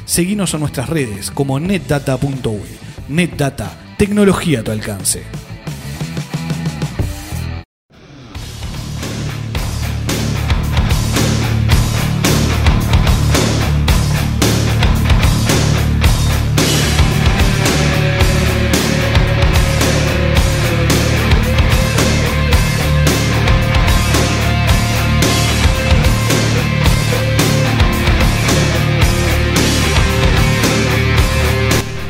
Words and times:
Seguinos 0.05 0.53
a 0.53 0.57
nuestras 0.57 0.89
redes 0.89 1.31
como 1.31 1.57
netdata.uy. 1.59 2.59
NetData, 3.09 3.71
tecnología 3.97 4.59
a 4.59 4.63
tu 4.63 4.71
alcance. 4.71 5.23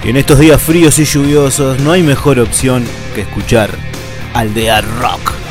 Y 0.07 0.11
en 0.11 0.15
estos 0.15 0.39
días 0.39 0.61
fríos 0.61 0.97
y 0.99 1.03
lluviosos 1.03 1.81
no 1.81 1.91
hay 1.91 2.01
mejor 2.01 2.39
opción 2.39 2.85
que 3.13 3.23
escuchar 3.23 3.69
Aldea 4.33 4.79
Rock. 4.79 5.46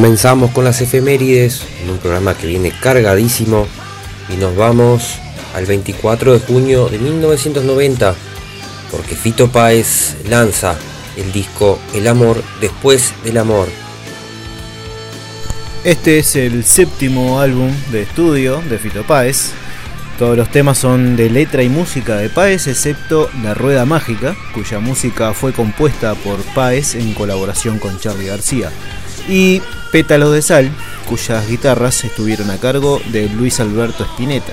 Comenzamos 0.00 0.52
con 0.52 0.64
las 0.64 0.80
efemérides 0.80 1.60
en 1.84 1.90
un 1.90 1.98
programa 1.98 2.32
que 2.32 2.46
viene 2.46 2.72
cargadísimo 2.72 3.66
y 4.30 4.36
nos 4.38 4.56
vamos 4.56 5.18
al 5.54 5.66
24 5.66 6.32
de 6.32 6.38
junio 6.38 6.88
de 6.88 6.98
1990 6.98 8.14
porque 8.90 9.14
Fito 9.14 9.52
Páez 9.52 10.16
lanza 10.26 10.74
el 11.18 11.30
disco 11.32 11.78
El 11.92 12.08
amor 12.08 12.42
después 12.62 13.12
del 13.24 13.36
amor. 13.36 13.68
Este 15.84 16.20
es 16.20 16.34
el 16.34 16.64
séptimo 16.64 17.38
álbum 17.38 17.70
de 17.92 18.00
estudio 18.00 18.62
de 18.70 18.78
Fito 18.78 19.02
Páez. 19.02 19.50
Todos 20.18 20.34
los 20.34 20.50
temas 20.50 20.78
son 20.78 21.14
de 21.14 21.28
letra 21.28 21.62
y 21.62 21.68
música 21.68 22.16
de 22.16 22.30
Páez, 22.30 22.68
excepto 22.68 23.28
La 23.42 23.52
Rueda 23.52 23.84
Mágica, 23.84 24.34
cuya 24.54 24.78
música 24.78 25.34
fue 25.34 25.52
compuesta 25.52 26.14
por 26.14 26.38
Páez 26.54 26.94
en 26.94 27.12
colaboración 27.12 27.78
con 27.78 28.00
Charlie 28.00 28.28
García. 28.28 28.70
Y 29.28 29.60
Pétalos 29.92 30.32
de 30.32 30.40
Sal, 30.40 30.70
cuyas 31.08 31.48
guitarras 31.48 32.04
estuvieron 32.04 32.50
a 32.50 32.58
cargo 32.58 33.00
de 33.10 33.28
Luis 33.28 33.58
Alberto 33.58 34.04
Spinetta. 34.04 34.52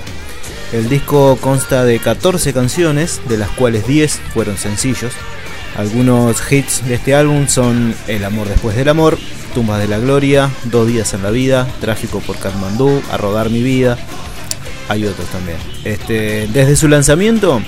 El 0.72 0.88
disco 0.88 1.38
consta 1.40 1.84
de 1.84 2.00
14 2.00 2.52
canciones, 2.52 3.20
de 3.28 3.38
las 3.38 3.48
cuales 3.50 3.86
10 3.86 4.20
fueron 4.34 4.58
sencillos. 4.58 5.12
Algunos 5.76 6.40
hits 6.50 6.84
de 6.86 6.96
este 6.96 7.14
álbum 7.14 7.46
son 7.46 7.94
El 8.08 8.24
amor 8.24 8.48
después 8.48 8.74
del 8.74 8.88
amor, 8.88 9.16
Tumbas 9.54 9.78
de 9.78 9.86
la 9.86 9.98
Gloria, 9.98 10.50
Dos 10.64 10.88
días 10.88 11.14
en 11.14 11.22
la 11.22 11.30
vida, 11.30 11.68
Tráfico 11.80 12.18
por 12.20 12.36
Katmandú, 12.36 13.00
A 13.12 13.16
rodar 13.16 13.48
mi 13.48 13.62
vida. 13.62 13.96
Hay 14.88 15.06
otros 15.06 15.28
también. 15.28 15.58
Este, 15.84 16.48
desde 16.52 16.74
su 16.74 16.88
lanzamiento 16.88 17.62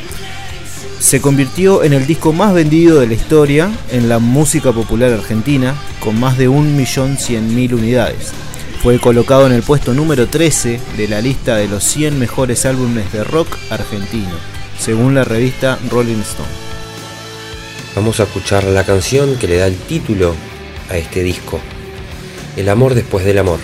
se 1.01 1.23
convirtió 1.23 1.83
en 1.83 1.95
el 1.95 2.07
disco 2.07 2.33
más 2.35 2.53
vendido 2.53 3.01
de 3.01 3.07
la 3.07 3.15
historia 3.15 3.71
en 3.91 4.09
la 4.11 4.19
música 4.19 4.71
popular 4.71 5.11
argentina, 5.13 5.75
con 5.99 6.21
más 6.21 6.37
de 6.37 6.49
1.100.000 6.49 7.73
unidades. 7.73 8.33
Fue 8.83 8.99
colocado 9.01 9.47
en 9.47 9.53
el 9.53 9.63
puesto 9.63 9.95
número 9.95 10.29
13 10.29 10.79
de 10.99 11.09
la 11.09 11.23
lista 11.23 11.57
de 11.57 11.69
los 11.69 11.85
100 11.85 12.19
mejores 12.19 12.67
álbumes 12.67 13.11
de 13.13 13.25
rock 13.25 13.49
argentino, 13.71 14.37
según 14.79 15.15
la 15.15 15.25
revista 15.25 15.79
Rolling 15.91 16.21
Stone. 16.21 16.49
Vamos 17.97 18.21
a 18.21 18.25
escuchar 18.25 18.65
la 18.65 18.85
canción 18.85 19.37
que 19.37 19.49
le 19.49 19.57
da 19.57 19.67
el 19.67 19.77
título 19.77 20.35
a 20.91 20.99
este 20.99 21.23
disco, 21.23 21.61
El 22.57 22.69
amor 22.69 22.95
después 22.95 23.25
del 23.25 23.39
amor. 23.39 23.59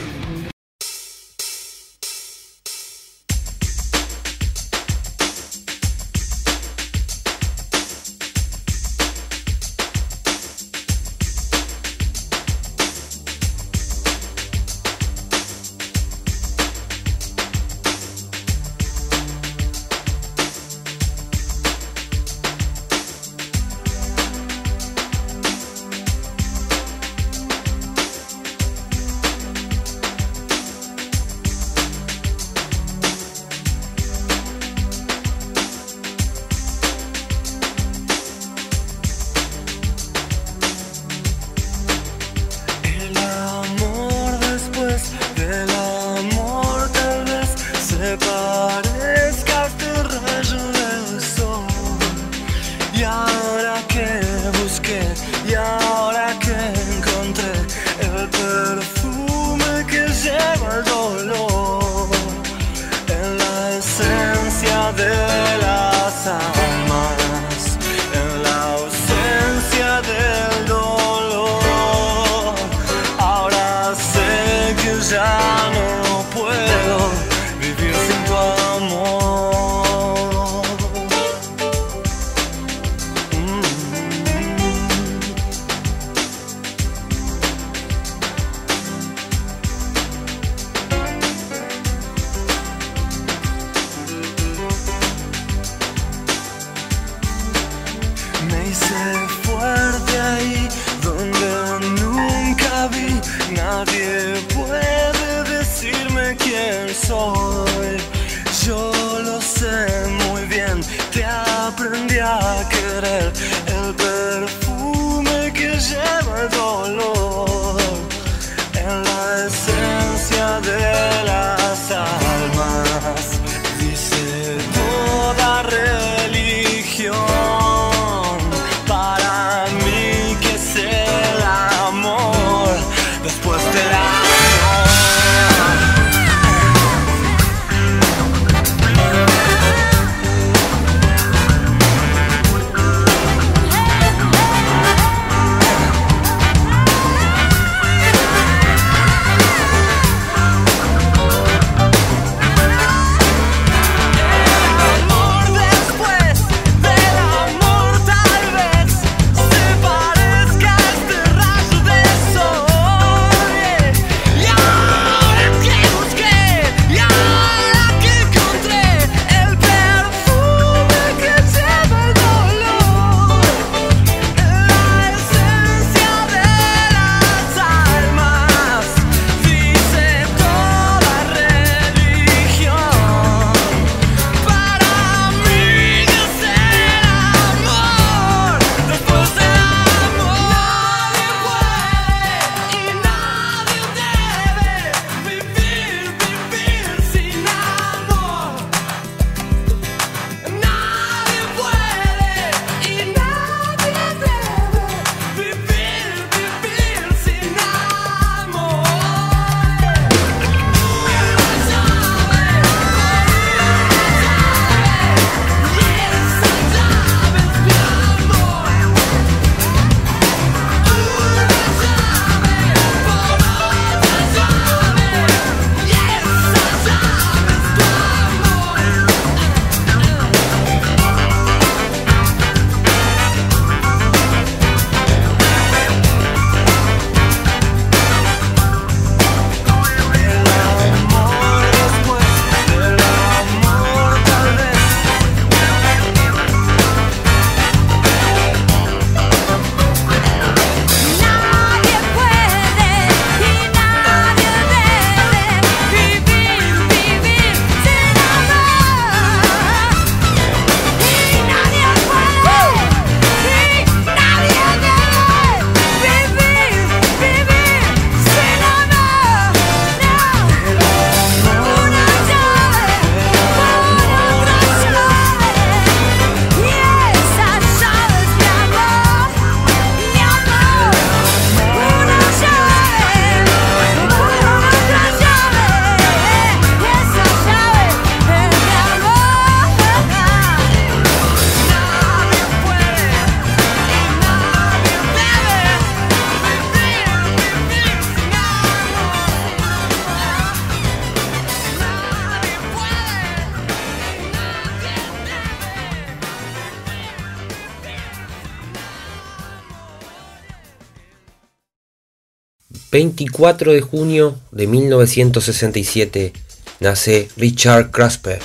24 313.06 313.72
de 313.72 313.80
junio 313.80 314.36
de 314.50 314.66
1967 314.66 316.32
nace 316.80 317.28
Richard 317.36 317.92
Krasper, 317.92 318.40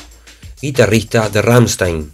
guitarrista 0.62 1.30
de 1.30 1.42
Rammstein. 1.42 2.12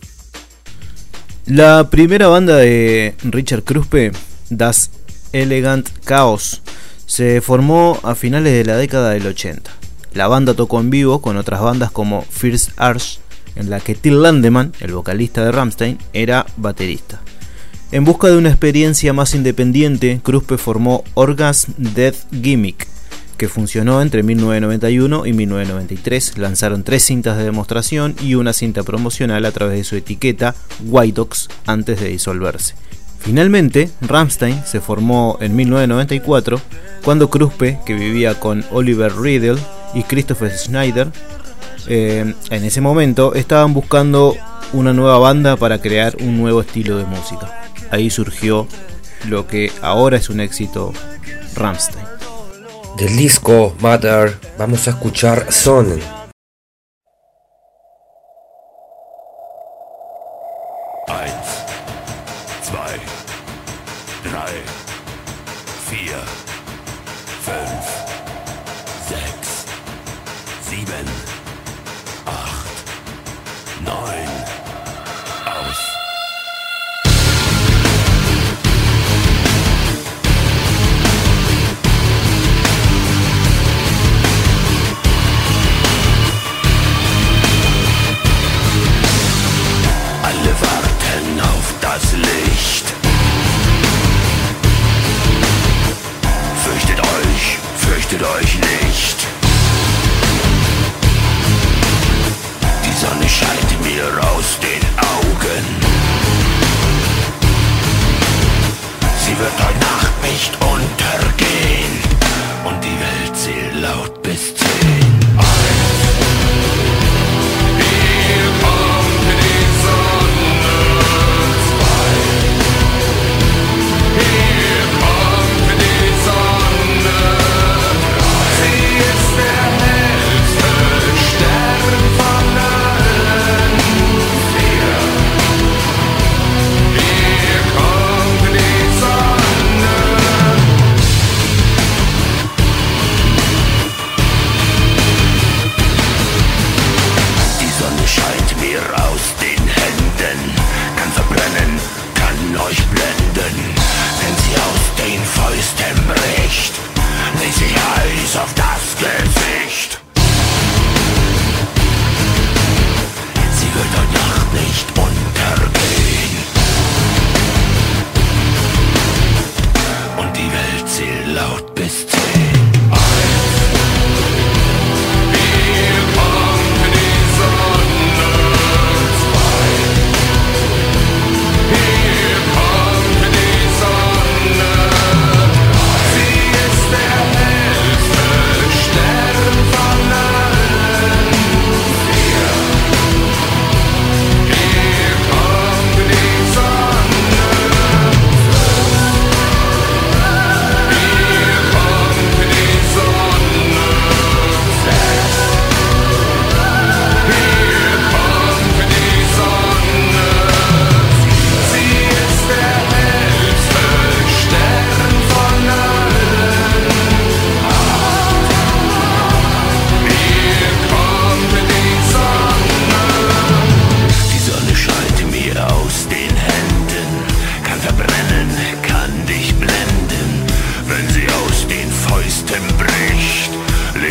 La 1.46 1.90
primera 1.90 2.28
banda 2.28 2.56
de 2.56 3.16
Richard 3.24 3.64
Kruspe, 3.64 4.14
Das 4.50 4.92
Elegant 5.34 5.90
Chaos, 6.06 6.62
se 7.06 7.42
formó 7.42 8.00
a 8.04 8.16
finales 8.16 8.54
de 8.54 8.64
la 8.64 8.78
década 8.78 9.10
del 9.10 9.28
80. 9.28 9.70
La 10.14 10.30
banda 10.30 10.54
tocó 10.54 10.80
en 10.80 10.90
vivo 10.90 11.22
con 11.22 11.36
otras 11.36 11.60
bandas 11.60 11.92
como 11.92 12.22
First 12.22 12.72
Arch, 12.78 13.20
en 13.56 13.70
la 13.70 13.82
que 13.82 13.94
Till 13.94 14.22
Landemann, 14.22 14.72
el 14.80 14.94
vocalista 14.94 15.44
de 15.44 15.52
Rammstein, 15.52 15.98
era 16.14 16.46
baterista. 16.56 17.20
En 17.90 18.04
busca 18.04 18.28
de 18.28 18.36
una 18.36 18.50
experiencia 18.50 19.14
más 19.14 19.34
independiente, 19.34 20.20
Kruspe 20.22 20.58
formó 20.58 21.06
Orgasm 21.14 21.72
Death 21.78 22.18
Gimmick, 22.34 22.86
que 23.38 23.48
funcionó 23.48 24.02
entre 24.02 24.24
1991 24.24 25.26
y 25.26 25.32
1993. 25.32 26.38
Lanzaron 26.38 26.84
tres 26.84 27.04
cintas 27.04 27.38
de 27.38 27.46
demostración 27.46 28.14
y 28.22 28.36
una 28.36 28.52
cinta 28.52 28.84
promocional 28.84 29.46
a 29.46 29.54
través 29.54 29.78
de 29.78 29.84
su 29.86 29.96
etiqueta 29.96 30.54
White 30.86 31.22
Ox 31.22 31.48
antes 31.66 32.02
de 32.02 32.10
disolverse. 32.10 32.76
Finalmente, 33.20 33.90
Rammstein 34.02 34.64
se 34.66 34.82
formó 34.82 35.38
en 35.40 35.56
1994 35.56 36.60
cuando 37.06 37.30
Kruspe, 37.30 37.80
que 37.86 37.94
vivía 37.94 38.38
con 38.38 38.66
Oliver 38.72 39.16
Riedel 39.16 39.58
y 39.94 40.04
Christopher 40.04 40.52
Schneider, 40.52 41.08
eh, 41.88 42.34
en 42.50 42.64
ese 42.66 42.82
momento 42.82 43.34
estaban 43.34 43.74
buscando 43.74 44.36
una 44.74 44.92
nueva 44.92 45.20
banda 45.20 45.56
para 45.56 45.80
crear 45.80 46.18
un 46.20 46.38
nuevo 46.38 46.60
estilo 46.60 46.98
de 46.98 47.06
música. 47.06 47.67
Ahí 47.92 48.10
surgió 48.10 48.68
lo 49.28 49.48
que 49.48 49.72
ahora 49.82 50.18
es 50.18 50.30
un 50.30 50.40
éxito, 50.40 50.94
Rammstein. 51.56 52.06
Del 52.98 53.16
disco 53.16 53.76
Mother 53.80 54.38
vamos 54.58 54.88
a 54.88 54.92
escuchar 54.92 55.52
Sonnen. 55.52 56.17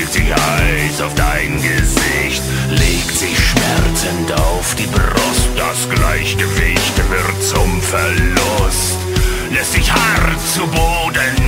Legt 0.07 0.13
sich 0.13 0.33
Eis 0.33 1.01
auf 1.01 1.15
dein 1.15 1.57
Gesicht, 1.57 2.43
legt 2.71 3.17
sich 3.17 3.37
schmerzend 3.37 4.33
auf 4.33 4.75
die 4.77 4.87
Brust. 4.87 5.49
Das 5.57 5.89
Gleichgewicht 5.89 6.97
wird 7.11 7.43
zum 7.43 7.83
Verlust, 7.83 8.99
lässt 9.51 9.73
sich 9.73 9.91
hart 9.91 10.41
zu 10.55 10.67
Boden 10.69 11.46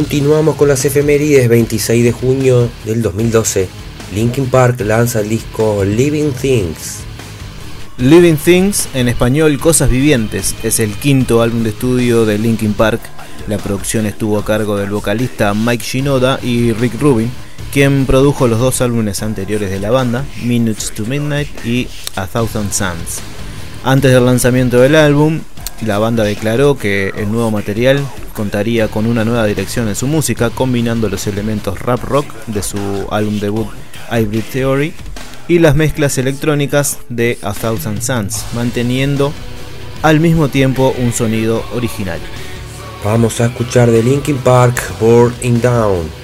Continuamos 0.00 0.56
con 0.56 0.66
las 0.66 0.82
efemérides 0.86 1.46
26 1.46 2.02
de 2.02 2.12
junio 2.12 2.70
del 2.86 3.02
2012. 3.02 3.68
Linkin 4.14 4.46
Park 4.46 4.80
lanza 4.80 5.20
el 5.20 5.28
disco 5.28 5.84
Living 5.84 6.30
Things. 6.32 7.00
Living 7.98 8.36
Things, 8.36 8.88
en 8.94 9.08
español 9.08 9.60
Cosas 9.60 9.90
Vivientes, 9.90 10.54
es 10.62 10.80
el 10.80 10.94
quinto 10.94 11.42
álbum 11.42 11.64
de 11.64 11.68
estudio 11.68 12.24
de 12.24 12.38
Linkin 12.38 12.72
Park. 12.72 13.02
La 13.46 13.58
producción 13.58 14.06
estuvo 14.06 14.38
a 14.38 14.44
cargo 14.46 14.78
del 14.78 14.88
vocalista 14.88 15.52
Mike 15.52 15.84
Shinoda 15.84 16.40
y 16.42 16.72
Rick 16.72 16.98
Rubin, 16.98 17.30
quien 17.70 18.06
produjo 18.06 18.48
los 18.48 18.58
dos 18.58 18.80
álbumes 18.80 19.22
anteriores 19.22 19.68
de 19.68 19.80
la 19.80 19.90
banda, 19.90 20.24
Minutes 20.42 20.92
to 20.96 21.04
Midnight 21.04 21.50
y 21.62 21.88
A 22.16 22.26
Thousand 22.26 22.72
Suns. 22.72 23.20
Antes 23.84 24.12
del 24.12 24.24
lanzamiento 24.24 24.80
del 24.80 24.96
álbum, 24.96 25.40
la 25.84 25.98
banda 25.98 26.24
declaró 26.24 26.78
que 26.78 27.12
el 27.18 27.30
nuevo 27.30 27.50
material 27.50 28.02
contaría 28.40 28.88
con 28.88 29.04
una 29.04 29.22
nueva 29.22 29.44
dirección 29.44 29.86
en 29.88 29.94
su 29.94 30.06
música, 30.06 30.48
combinando 30.48 31.10
los 31.10 31.26
elementos 31.26 31.78
rap 31.78 32.02
rock 32.04 32.24
de 32.46 32.62
su 32.62 32.78
álbum 33.10 33.38
debut 33.38 33.68
Hybrid 34.10 34.44
Theory 34.50 34.94
y 35.46 35.58
las 35.58 35.76
mezclas 35.76 36.16
electrónicas 36.16 37.00
de 37.10 37.36
A 37.42 37.52
Thousand 37.52 38.00
Suns, 38.00 38.46
manteniendo 38.54 39.30
al 40.00 40.20
mismo 40.20 40.48
tiempo 40.48 40.94
un 40.96 41.12
sonido 41.12 41.62
original. 41.74 42.18
Vamos 43.04 43.42
a 43.42 43.46
escuchar 43.46 43.90
de 43.90 44.02
Linkin 44.02 44.38
Park 44.38 44.98
Burning 44.98 45.60
Down. 45.60 46.19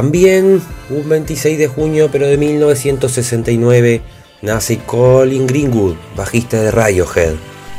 También 0.00 0.62
un 0.88 1.08
26 1.10 1.58
de 1.58 1.68
junio, 1.68 2.08
pero 2.10 2.26
de 2.26 2.38
1969, 2.38 4.00
nace 4.40 4.78
Colin 4.78 5.46
Greenwood, 5.46 5.94
bajista 6.16 6.58
de 6.58 6.70
Radiohead. 6.70 7.34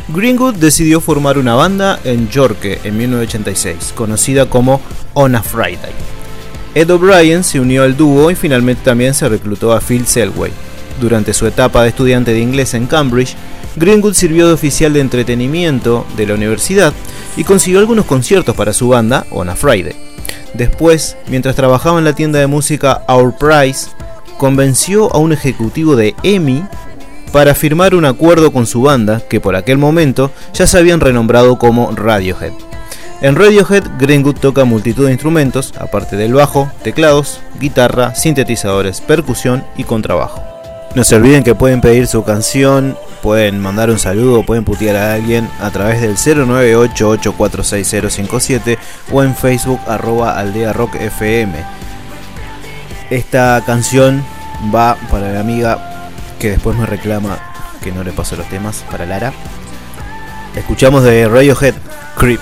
Greenwood 0.09 0.53
decidió 0.53 1.01
formar 1.01 1.39
una 1.39 1.55
banda 1.55 1.99
en 2.03 2.29
York 2.29 2.79
en 2.83 2.95
1986, 2.95 3.93
conocida 3.95 4.45
como 4.45 4.81
On 5.15 5.33
a 5.33 5.41
Friday. 5.41 5.93
Ed 6.75 6.91
O'Brien 6.91 7.43
se 7.43 7.59
unió 7.59 7.81
al 7.81 7.97
dúo 7.97 8.29
y 8.29 8.35
finalmente 8.35 8.83
también 8.85 9.15
se 9.15 9.27
reclutó 9.27 9.73
a 9.73 9.81
Phil 9.81 10.05
Selway. 10.05 10.51
Durante 11.01 11.33
su 11.33 11.47
etapa 11.47 11.81
de 11.81 11.89
estudiante 11.89 12.33
de 12.33 12.39
inglés 12.39 12.75
en 12.75 12.85
Cambridge, 12.85 13.35
Greenwood 13.77 14.13
sirvió 14.13 14.45
de 14.45 14.53
oficial 14.53 14.93
de 14.93 14.99
entretenimiento 14.99 16.05
de 16.15 16.27
la 16.27 16.35
universidad 16.35 16.93
y 17.35 17.45
consiguió 17.45 17.79
algunos 17.79 18.05
conciertos 18.05 18.55
para 18.55 18.73
su 18.73 18.89
banda 18.89 19.25
On 19.31 19.49
a 19.49 19.55
Friday. 19.55 20.10
Después, 20.53 21.17
mientras 21.27 21.55
trabajaba 21.55 21.99
en 21.99 22.05
la 22.05 22.13
tienda 22.13 22.39
de 22.39 22.47
música 22.47 23.03
Our 23.07 23.33
Price, 23.37 23.89
convenció 24.37 25.13
a 25.13 25.19
un 25.19 25.31
ejecutivo 25.31 25.95
de 25.95 26.15
EMI 26.23 26.63
para 27.31 27.55
firmar 27.55 27.95
un 27.95 28.05
acuerdo 28.05 28.51
con 28.51 28.65
su 28.65 28.81
banda, 28.81 29.21
que 29.29 29.39
por 29.39 29.55
aquel 29.55 29.77
momento 29.77 30.31
ya 30.53 30.67
se 30.67 30.77
habían 30.77 30.99
renombrado 30.99 31.57
como 31.57 31.91
Radiohead. 31.91 32.53
En 33.21 33.35
Radiohead, 33.35 33.83
Greenwood 33.99 34.39
toca 34.39 34.65
multitud 34.65 35.05
de 35.05 35.11
instrumentos, 35.11 35.73
aparte 35.79 36.15
del 36.15 36.33
bajo, 36.33 36.71
teclados, 36.83 37.39
guitarra, 37.59 38.15
sintetizadores, 38.15 38.99
percusión 38.99 39.63
y 39.77 39.83
contrabajo. 39.83 40.50
No 40.93 41.05
se 41.05 41.15
olviden 41.15 41.45
que 41.45 41.55
pueden 41.55 41.79
pedir 41.79 42.05
su 42.05 42.25
canción, 42.25 42.97
pueden 43.21 43.59
mandar 43.59 43.89
un 43.89 43.97
saludo, 43.97 44.43
pueden 44.43 44.65
putear 44.65 44.97
a 44.97 45.13
alguien 45.13 45.49
a 45.61 45.71
través 45.71 46.01
del 46.01 46.17
098846057 46.17 48.77
o 49.11 49.23
en 49.23 49.33
Facebook 49.33 49.79
arroba 49.87 50.37
aldea. 50.37 50.75
Esta 53.09 53.63
canción 53.65 54.21
va 54.73 54.97
para 55.09 55.31
la 55.31 55.39
amiga 55.39 56.09
que 56.39 56.49
después 56.51 56.77
me 56.77 56.85
reclama 56.85 57.39
que 57.81 57.93
no 57.93 58.03
le 58.03 58.11
paso 58.11 58.35
los 58.35 58.49
temas 58.49 58.83
para 58.91 59.05
Lara. 59.05 59.31
Escuchamos 60.55 61.03
de 61.03 61.29
Radiohead, 61.29 61.75
Creep. 62.17 62.41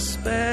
despair. 0.00 0.49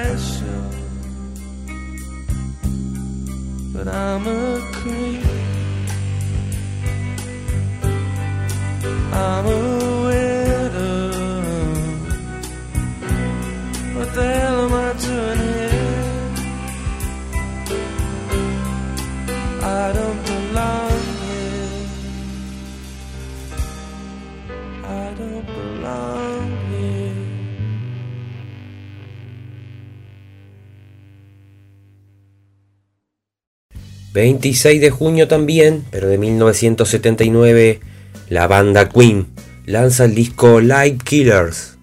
26 34.27 34.81
de 34.81 34.91
junio 34.91 35.29
también, 35.29 35.85
pero 35.89 36.09
de 36.09 36.17
1979, 36.17 37.79
la 38.27 38.45
banda 38.45 38.89
Queen 38.89 39.27
lanza 39.65 40.03
el 40.03 40.15
disco 40.15 40.59
Light 40.59 41.01
Killers. 41.01 41.77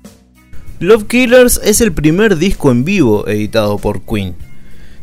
Love 0.79 1.07
Killers 1.07 1.59
es 1.65 1.81
el 1.81 1.95
primer 1.95 2.37
disco 2.37 2.71
en 2.71 2.85
vivo 2.85 3.27
editado 3.27 3.79
por 3.79 4.03
Queen. 4.03 4.35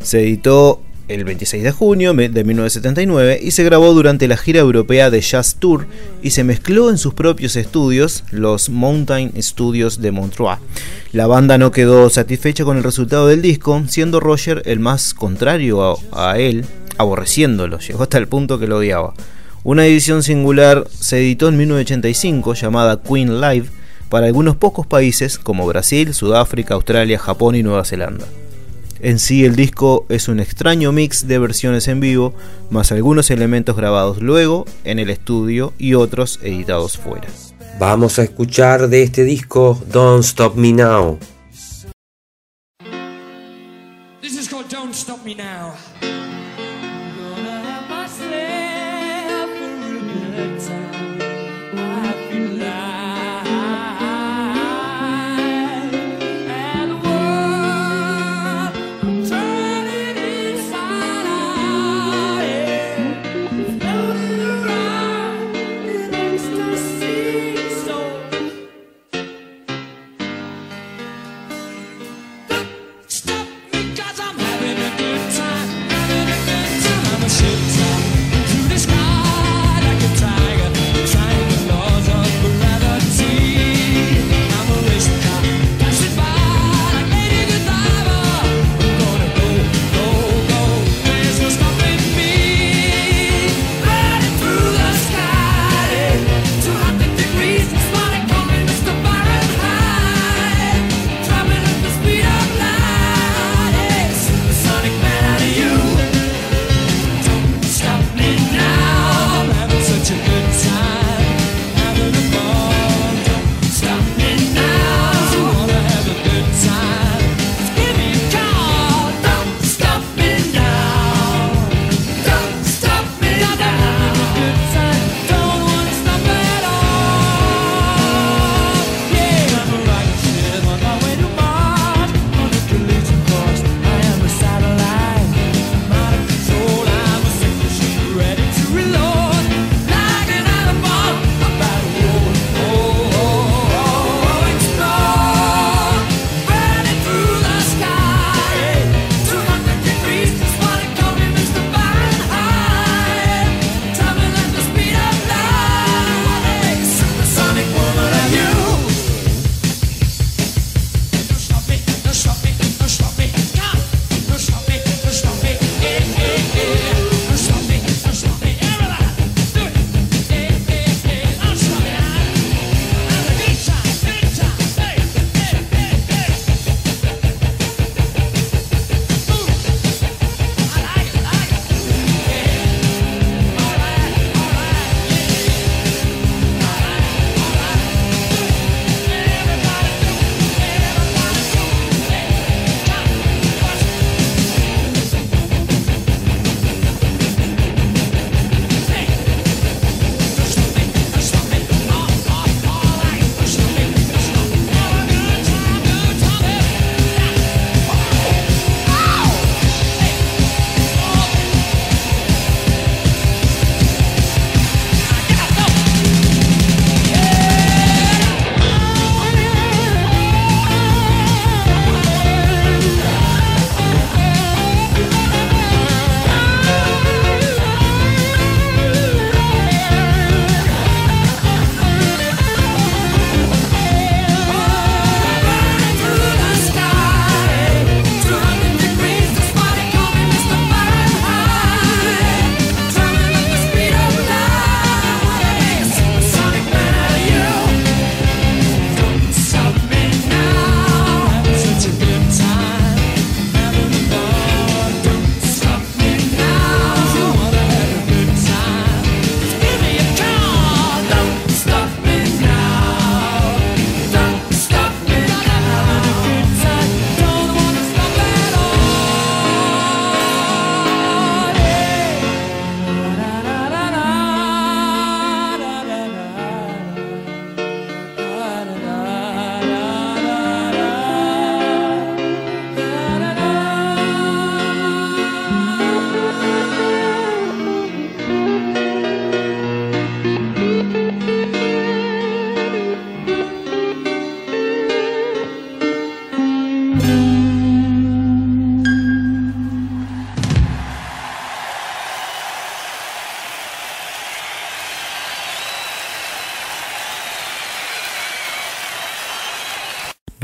Se 0.04 0.22
editó 0.22 0.84
el 1.08 1.24
26 1.24 1.64
de 1.64 1.72
junio 1.72 2.14
de 2.14 2.44
1979 2.44 3.40
y 3.42 3.50
se 3.50 3.64
grabó 3.64 3.92
durante 3.96 4.28
la 4.28 4.38
gira 4.38 4.60
europea 4.60 5.10
de 5.10 5.22
Jazz 5.22 5.56
Tour 5.56 5.88
y 6.22 6.30
se 6.30 6.44
mezcló 6.44 6.92
en 6.92 7.00
sus 7.00 7.16
propios 7.16 7.56
estudios, 7.56 8.24
los 8.30 8.70
Mountain 8.70 9.34
Studios 9.42 10.00
de 10.00 10.12
Montreux. 10.12 10.60
La 11.12 11.26
banda 11.26 11.58
no 11.58 11.72
quedó 11.72 12.08
satisfecha 12.12 12.66
con 12.66 12.78
el 12.78 12.84
resultado 12.84 13.26
del 13.26 13.42
disco, 13.42 13.84
siendo 13.88 14.20
Roger 14.20 14.62
el 14.66 14.80
más 14.80 15.16
contrario 15.16 16.00
a, 16.12 16.32
a 16.32 16.38
él, 16.38 16.66
aborreciéndolo, 17.02 17.80
llegó 17.80 18.04
hasta 18.04 18.18
el 18.18 18.28
punto 18.28 18.58
que 18.58 18.68
lo 18.68 18.78
odiaba. 18.78 19.14
Una 19.64 19.86
edición 19.86 20.24
singular 20.24 20.88
se 20.90 21.20
editó 21.20 21.48
en 21.48 21.58
1985 21.58 22.56
llamada 22.56 23.02
Queen 23.04 23.42
Live 23.42 23.70
para 24.10 24.26
algunos 24.26 24.56
pocos 24.56 24.88
países 24.88 25.38
como 25.38 25.68
Brasil, 25.68 26.14
Sudáfrica, 26.14 26.74
Australia, 26.74 27.20
Japón 27.20 27.56
y 27.56 27.64
Nueva 27.64 27.86
Zelanda. 27.86 28.26
En 29.00 29.20
sí 29.20 29.46
el 29.46 29.56
disco 29.56 30.06
es 30.10 30.28
un 30.28 30.40
extraño 30.40 30.92
mix 30.92 31.28
de 31.28 31.40
versiones 31.40 31.88
en 31.88 32.00
vivo, 32.00 32.34
más 32.70 32.92
algunos 32.92 33.32
elementos 33.32 33.76
grabados 33.76 34.22
luego 34.22 34.66
en 34.84 35.00
el 35.00 35.10
estudio 35.10 35.74
y 35.80 35.96
otros 35.96 36.40
editados 36.44 36.98
fuera. 36.98 37.28
Vamos 37.80 38.20
a 38.20 38.24
escuchar 38.24 38.90
de 38.90 39.02
este 39.02 39.24
disco 39.24 39.82
Don't 39.92 40.24
Stop 40.24 40.56
Me 40.56 40.72
Now. 40.72 41.18
This 44.22 44.38
is 44.38 44.48
called 44.48 44.68
Don't 44.70 44.94
Stop 44.94 45.26
Me 45.26 45.34
Now. 45.34 45.74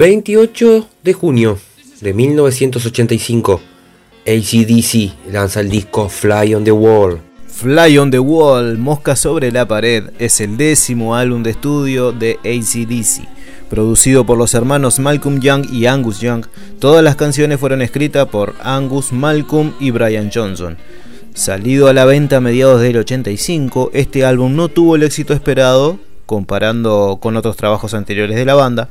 28 0.09 0.87
de 1.03 1.11
junio 1.11 1.59
de 1.99 2.13
1985, 2.13 3.59
ACDC 4.25 5.33
lanza 5.33 5.59
el 5.59 5.69
disco 5.69 6.07
Fly 6.07 6.55
on 6.55 6.63
the 6.63 6.71
Wall. 6.71 7.19
Fly 7.45 7.97
on 7.97 8.09
the 8.09 8.19
Wall, 8.19 8.77
Mosca 8.77 9.17
sobre 9.17 9.51
la 9.51 9.67
pared, 9.67 10.05
es 10.17 10.39
el 10.39 10.55
décimo 10.55 11.13
álbum 11.13 11.43
de 11.43 11.49
estudio 11.49 12.13
de 12.13 12.39
ACDC. 12.45 13.27
Producido 13.69 14.25
por 14.25 14.37
los 14.37 14.53
hermanos 14.53 14.97
Malcolm 14.99 15.41
Young 15.41 15.65
y 15.73 15.87
Angus 15.87 16.21
Young, 16.21 16.45
todas 16.79 17.03
las 17.03 17.17
canciones 17.17 17.59
fueron 17.59 17.81
escritas 17.81 18.27
por 18.27 18.55
Angus, 18.61 19.11
Malcolm 19.11 19.73
y 19.77 19.91
Brian 19.91 20.31
Johnson. 20.33 20.77
Salido 21.33 21.89
a 21.89 21.93
la 21.93 22.05
venta 22.05 22.37
a 22.37 22.39
mediados 22.39 22.81
del 22.81 22.95
85, 22.95 23.91
este 23.93 24.23
álbum 24.23 24.55
no 24.55 24.69
tuvo 24.69 24.95
el 24.95 25.03
éxito 25.03 25.33
esperado 25.33 25.99
comparando 26.27 27.17
con 27.19 27.35
otros 27.35 27.57
trabajos 27.57 27.95
anteriores 27.95 28.35
de 28.35 28.45
la 28.45 28.53
banda. 28.53 28.89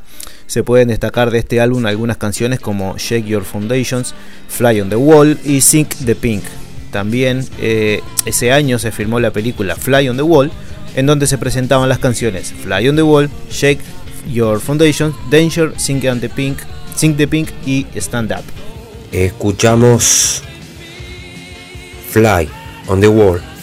Se 0.48 0.64
pueden 0.64 0.88
destacar 0.88 1.30
de 1.30 1.38
este 1.38 1.60
álbum 1.60 1.86
algunas 1.86 2.16
canciones 2.16 2.58
como 2.58 2.96
Shake 2.98 3.26
Your 3.26 3.44
Foundations, 3.44 4.14
Fly 4.48 4.80
on 4.80 4.88
the 4.88 4.96
Wall 4.96 5.38
y 5.44 5.60
Sink 5.60 5.94
the 6.04 6.16
Pink. 6.16 6.42
También 6.90 7.46
eh, 7.60 8.00
ese 8.24 8.50
año 8.50 8.80
se 8.80 8.90
filmó 8.90 9.20
la 9.20 9.30
película 9.30 9.76
Fly 9.76 10.08
on 10.08 10.16
the 10.16 10.22
Wall, 10.22 10.50
en 10.96 11.06
donde 11.06 11.26
se 11.26 11.38
presentaban 11.38 11.88
las 11.88 11.98
canciones 11.98 12.52
Fly 12.52 12.88
on 12.88 12.96
the 12.96 13.02
Wall, 13.02 13.30
Shake 13.50 13.80
Your 14.32 14.60
Foundations, 14.60 15.14
Danger, 15.30 15.72
Sink 15.76 16.02
the 16.02 16.28
Pink, 16.28 16.58
Sink 16.96 17.16
the 17.16 17.28
Pink 17.28 17.50
y 17.64 17.86
Stand 17.96 18.32
Up. 18.32 18.44
Escuchamos 19.12 20.42
Fly 22.10 22.48
on 22.88 23.00
the 23.00 23.08
Wall. 23.08 23.55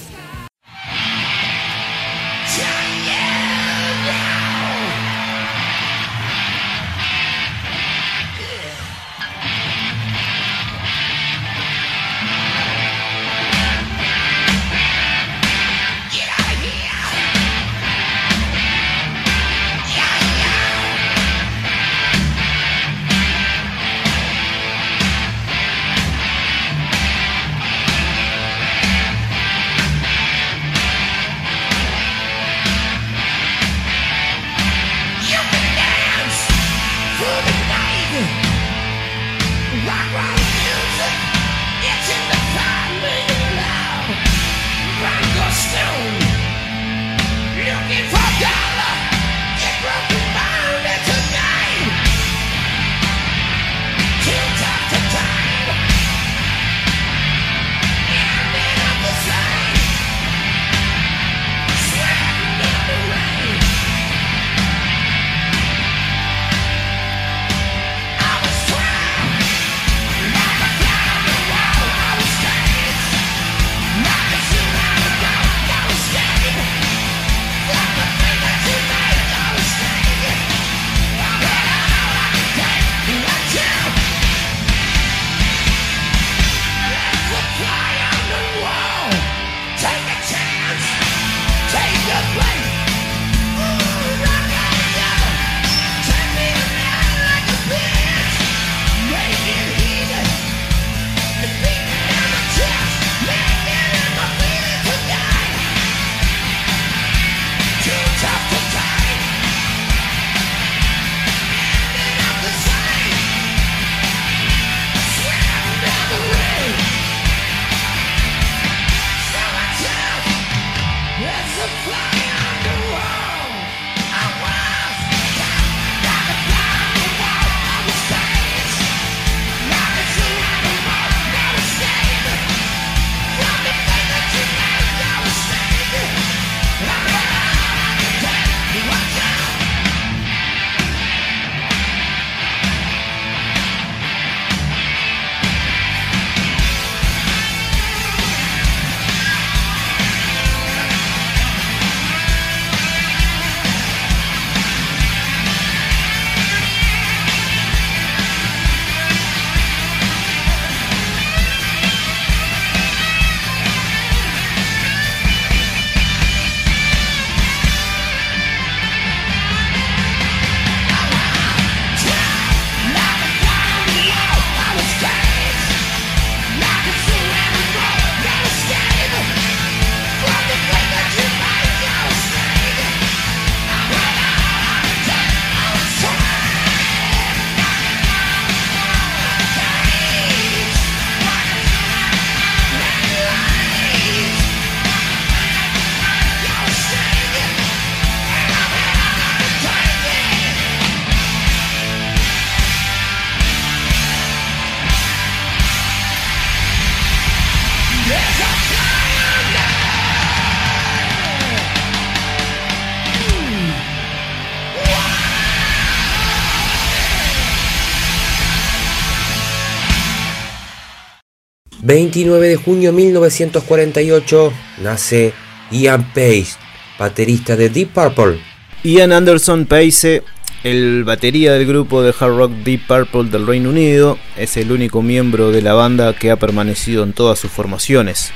...29 221.93 222.39
de 222.39 222.55
junio 222.55 222.89
de 222.91 222.97
1948... 222.97 224.53
...nace 224.81 225.31
Ian 225.69 226.03
Pace... 226.09 226.55
...baterista 226.97 227.55
de 227.55 227.69
Deep 227.69 227.89
Purple... 227.89 228.39
Ian 228.83 229.11
Anderson 229.11 229.67
Pace, 229.67 230.23
el 230.63 231.03
batería 231.03 231.53
del 231.53 231.67
grupo 231.67 232.01
de 232.01 232.15
hard 232.19 232.35
rock 232.35 232.51
Deep 232.65 232.87
Purple 232.87 233.29
del 233.29 233.45
Reino 233.45 233.69
Unido, 233.69 234.17
es 234.35 234.57
el 234.57 234.71
único 234.71 235.01
miembro 235.03 235.51
de 235.51 235.61
la 235.61 235.73
banda 235.73 236.13
que 236.13 236.31
ha 236.31 236.35
permanecido 236.35 237.03
en 237.03 237.13
todas 237.13 237.37
sus 237.37 237.51
formaciones. 237.51 238.31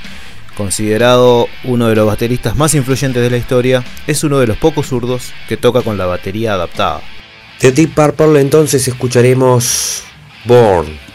Considerado 0.56 1.48
uno 1.64 1.88
de 1.90 1.96
los 1.96 2.06
bateristas 2.06 2.56
más 2.56 2.76
influyentes 2.76 3.22
de 3.22 3.30
la 3.30 3.38
historia, 3.38 3.84
es 4.06 4.24
uno 4.24 4.40
de 4.40 4.48
los 4.48 4.58
pocos 4.58 4.88
zurdos 4.88 5.34
que 5.50 5.58
toca 5.58 5.82
con 5.82 5.98
la 5.98 6.06
batería 6.06 6.54
adaptada. 6.54 7.02
De 7.60 7.72
Deep 7.72 7.96
Purple 7.96 8.40
entonces 8.40 8.88
escucharemos 8.88 10.04
Born. 10.46 11.07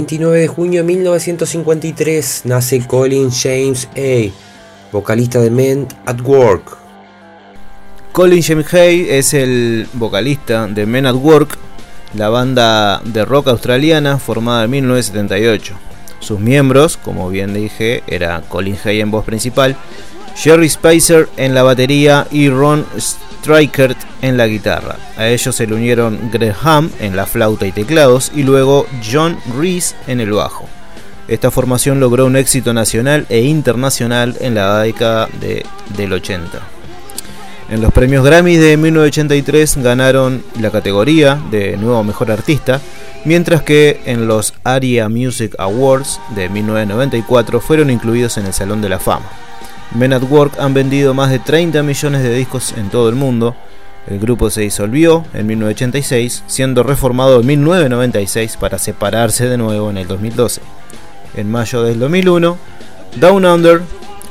29 0.00 0.38
de 0.38 0.48
junio 0.48 0.80
de 0.80 0.86
1953 0.86 2.42
nace 2.44 2.86
Colin 2.86 3.30
James 3.30 3.86
A., 3.94 4.32
vocalista 4.92 5.40
de 5.40 5.50
Men 5.50 5.86
at 6.06 6.22
Work. 6.22 6.78
Colin 8.12 8.42
James 8.42 8.72
Hay 8.72 9.06
es 9.10 9.34
el 9.34 9.86
vocalista 9.92 10.66
de 10.68 10.86
Men 10.86 11.04
at 11.04 11.16
Work, 11.16 11.58
la 12.14 12.30
banda 12.30 13.02
de 13.04 13.26
rock 13.26 13.48
australiana 13.48 14.18
formada 14.18 14.64
en 14.64 14.70
1978. 14.70 15.74
Sus 16.20 16.40
miembros, 16.40 16.96
como 16.96 17.28
bien 17.28 17.52
dije, 17.52 18.02
era 18.06 18.40
Colin 18.48 18.78
Hay 18.82 19.02
en 19.02 19.10
voz 19.10 19.26
principal, 19.26 19.76
Jerry 20.34 20.70
Spicer 20.70 21.28
en 21.36 21.54
la 21.54 21.62
batería 21.62 22.26
y 22.30 22.48
Ron 22.48 22.86
Strikert 23.40 23.96
en 24.22 24.36
la 24.36 24.46
guitarra. 24.46 24.96
A 25.16 25.28
ellos 25.28 25.54
se 25.56 25.66
le 25.66 25.74
unieron 25.74 26.30
Graham 26.32 26.90
en 27.00 27.16
la 27.16 27.26
flauta 27.26 27.66
y 27.66 27.72
teclados 27.72 28.30
y 28.34 28.42
luego 28.42 28.86
John 29.10 29.38
Reese 29.58 29.94
en 30.06 30.20
el 30.20 30.32
bajo. 30.32 30.68
Esta 31.28 31.50
formación 31.50 32.00
logró 32.00 32.26
un 32.26 32.36
éxito 32.36 32.74
nacional 32.74 33.24
e 33.28 33.40
internacional 33.40 34.36
en 34.40 34.54
la 34.56 34.80
década 34.80 35.28
de- 35.40 35.64
del 35.96 36.12
80. 36.12 36.60
En 37.70 37.80
los 37.80 37.92
premios 37.92 38.24
Grammy 38.24 38.56
de 38.56 38.76
1983 38.76 39.76
ganaron 39.76 40.42
la 40.60 40.70
categoría 40.70 41.38
de 41.52 41.76
Nuevo 41.76 42.02
Mejor 42.02 42.32
Artista, 42.32 42.80
mientras 43.24 43.62
que 43.62 44.00
en 44.06 44.26
los 44.26 44.54
ARIA 44.64 45.08
Music 45.08 45.54
Awards 45.58 46.20
de 46.34 46.48
1994 46.48 47.60
fueron 47.60 47.90
incluidos 47.90 48.36
en 48.38 48.46
el 48.46 48.52
Salón 48.52 48.82
de 48.82 48.88
la 48.88 48.98
Fama. 48.98 49.30
Men 49.94 50.12
at 50.12 50.22
Work 50.22 50.58
han 50.58 50.72
vendido 50.72 51.14
más 51.14 51.30
de 51.30 51.38
30 51.38 51.82
millones 51.82 52.22
de 52.22 52.34
discos 52.34 52.74
en 52.76 52.90
todo 52.90 53.08
el 53.08 53.16
mundo. 53.16 53.56
El 54.06 54.18
grupo 54.18 54.50
se 54.50 54.62
disolvió 54.62 55.24
en 55.34 55.46
1986, 55.46 56.44
siendo 56.46 56.82
reformado 56.82 57.40
en 57.40 57.46
1996 57.46 58.56
para 58.56 58.78
separarse 58.78 59.48
de 59.48 59.58
nuevo 59.58 59.90
en 59.90 59.98
el 59.98 60.06
2012. 60.06 60.60
En 61.34 61.50
mayo 61.50 61.82
del 61.82 61.98
2001, 61.98 62.56
Down 63.16 63.44
Under 63.44 63.82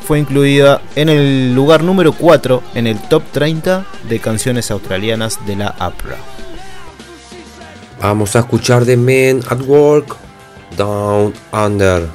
fue 0.05 0.19
incluida 0.19 0.81
en 0.95 1.09
el 1.09 1.53
lugar 1.53 1.83
número 1.83 2.13
4 2.13 2.63
en 2.73 2.87
el 2.87 2.97
top 2.97 3.23
30 3.31 3.85
de 4.09 4.19
canciones 4.19 4.71
australianas 4.71 5.45
de 5.45 5.55
la 5.55 5.67
APRA. 5.67 6.17
Vamos 8.01 8.35
a 8.35 8.39
escuchar 8.39 8.85
de 8.85 8.97
Men 8.97 9.41
at 9.49 9.61
Work, 9.67 10.15
Down 10.77 11.33
Under. 11.51 12.07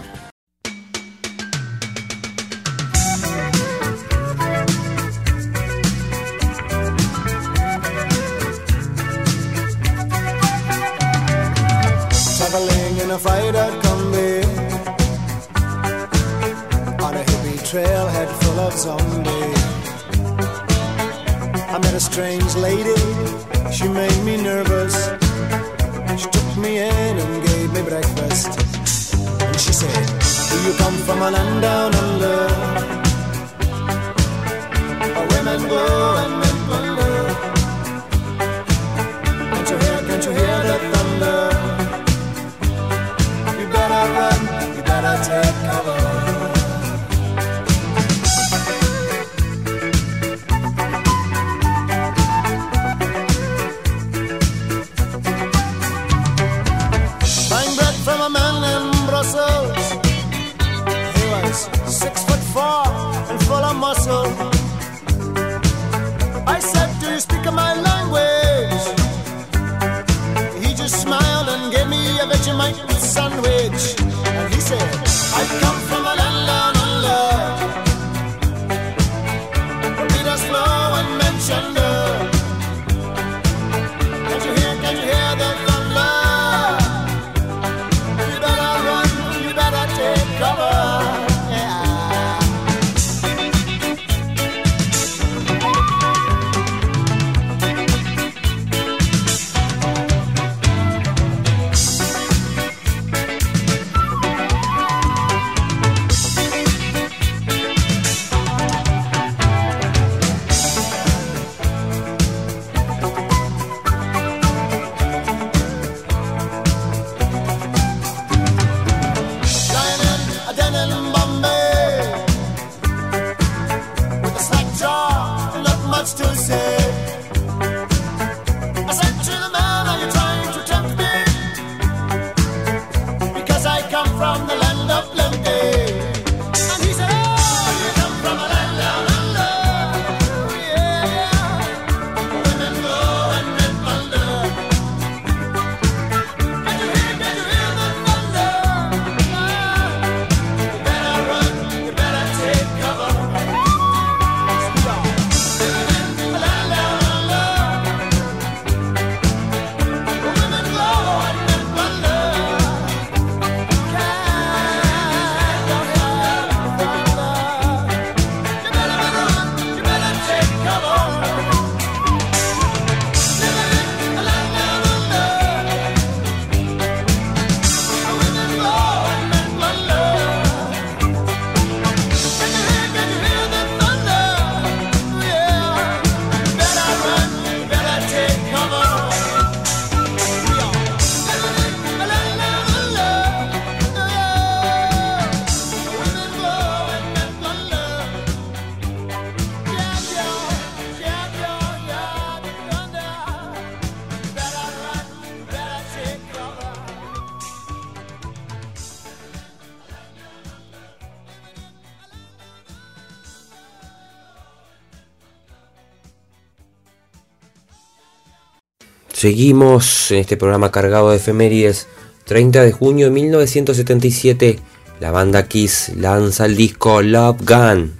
Seguimos 219.24 220.10
en 220.10 220.18
este 220.18 220.36
programa 220.36 220.70
cargado 220.70 221.08
de 221.08 221.16
efemérides 221.16 221.86
30 222.26 222.62
de 222.62 222.72
junio 222.72 223.06
de 223.06 223.12
1977, 223.12 224.58
la 225.00 225.12
banda 225.12 225.48
Kiss 225.48 225.92
lanza 225.96 226.44
el 226.44 226.58
disco 226.58 227.00
Love 227.00 227.38
Gun. 227.40 227.94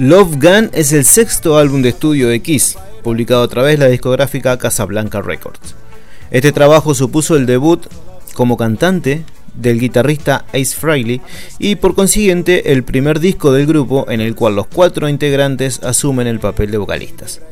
Love 0.00 0.34
Gun 0.34 0.70
es 0.72 0.92
el 0.92 1.04
sexto 1.04 1.58
álbum 1.58 1.80
de 1.82 1.90
estudio 1.90 2.28
de 2.28 2.42
Kiss, 2.42 2.76
publicado 3.04 3.44
a 3.44 3.48
través 3.48 3.78
de 3.78 3.84
la 3.84 3.90
discográfica 3.92 4.58
Casablanca 4.58 5.22
Records. 5.22 5.76
Este 6.32 6.50
trabajo 6.50 6.92
supuso 6.92 7.36
el 7.36 7.46
debut 7.46 7.86
como 8.34 8.56
cantante 8.56 9.22
del 9.54 9.78
guitarrista 9.78 10.44
Ace 10.48 10.74
Frehley 10.74 11.20
y 11.60 11.76
por 11.76 11.94
consiguiente 11.94 12.72
el 12.72 12.82
primer 12.82 13.20
disco 13.20 13.52
del 13.52 13.68
grupo 13.68 14.10
en 14.10 14.20
el 14.20 14.34
cual 14.34 14.56
los 14.56 14.66
cuatro 14.66 15.08
integrantes 15.08 15.84
asumen 15.84 16.26
el 16.26 16.40
papel 16.40 16.72
de 16.72 16.78
vocalistas. 16.78 17.42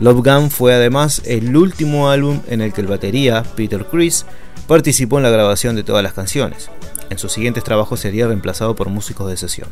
Love 0.00 0.22
Gun 0.24 0.50
fue 0.50 0.72
además 0.72 1.20
el 1.26 1.54
último 1.54 2.08
álbum 2.08 2.40
en 2.48 2.62
el 2.62 2.72
que 2.72 2.80
el 2.80 2.86
batería 2.86 3.42
Peter 3.54 3.84
Criss 3.84 4.24
participó 4.66 5.18
en 5.18 5.24
la 5.24 5.30
grabación 5.30 5.76
de 5.76 5.82
todas 5.82 6.02
las 6.02 6.14
canciones. 6.14 6.70
En 7.10 7.18
sus 7.18 7.32
siguientes 7.32 7.64
trabajos 7.64 8.00
sería 8.00 8.26
reemplazado 8.26 8.74
por 8.74 8.88
músicos 8.88 9.28
de 9.28 9.36
sesión. 9.36 9.68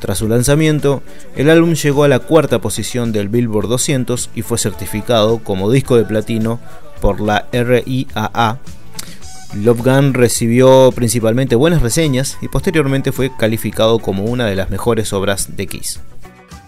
Tras 0.00 0.18
su 0.18 0.28
lanzamiento, 0.28 1.00
el 1.36 1.48
álbum 1.48 1.74
llegó 1.74 2.02
a 2.02 2.08
la 2.08 2.18
cuarta 2.18 2.60
posición 2.60 3.12
del 3.12 3.28
Billboard 3.28 3.68
200 3.68 4.30
y 4.34 4.42
fue 4.42 4.58
certificado 4.58 5.38
como 5.38 5.70
disco 5.70 5.96
de 5.96 6.04
platino 6.04 6.58
por 7.00 7.20
la 7.20 7.46
RIAA. 7.52 8.58
Love 9.54 9.84
Gun 9.84 10.12
recibió 10.12 10.90
principalmente 10.92 11.54
buenas 11.54 11.82
reseñas 11.82 12.36
y 12.42 12.48
posteriormente 12.48 13.12
fue 13.12 13.30
calificado 13.36 14.00
como 14.00 14.24
una 14.24 14.46
de 14.46 14.56
las 14.56 14.70
mejores 14.70 15.12
obras 15.12 15.56
de 15.56 15.68
Kiss. 15.68 16.00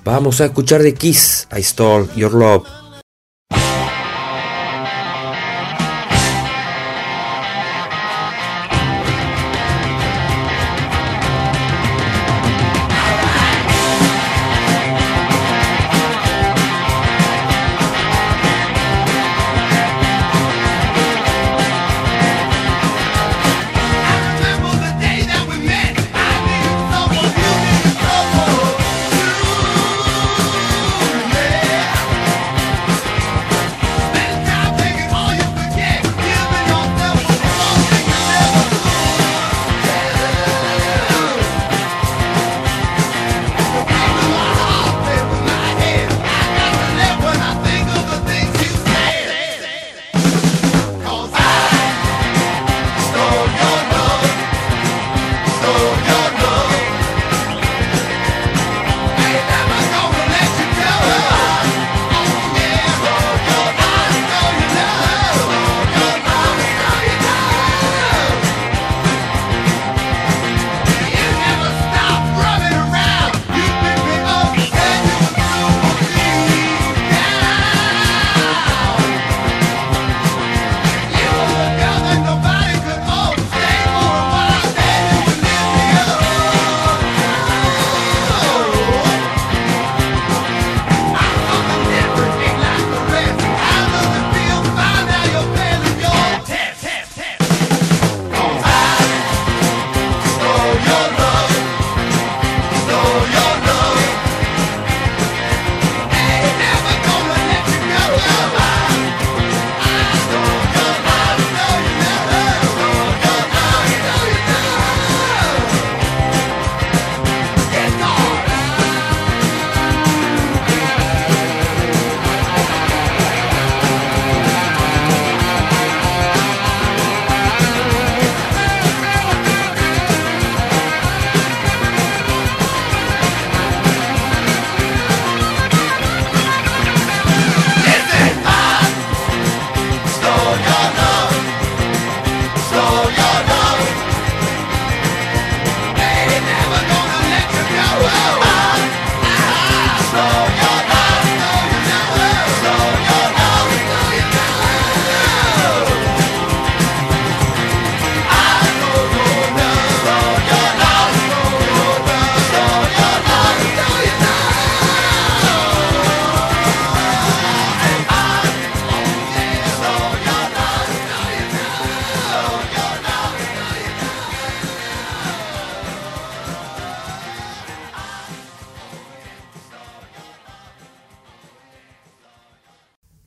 Vamos 0.09 0.41
a 0.41 0.47
escuchar 0.47 0.83
de 0.83 0.95
Kiss, 0.95 1.47
I 1.55 1.63
Stole 1.63 2.09
Your 2.17 2.33
Love. 2.33 2.78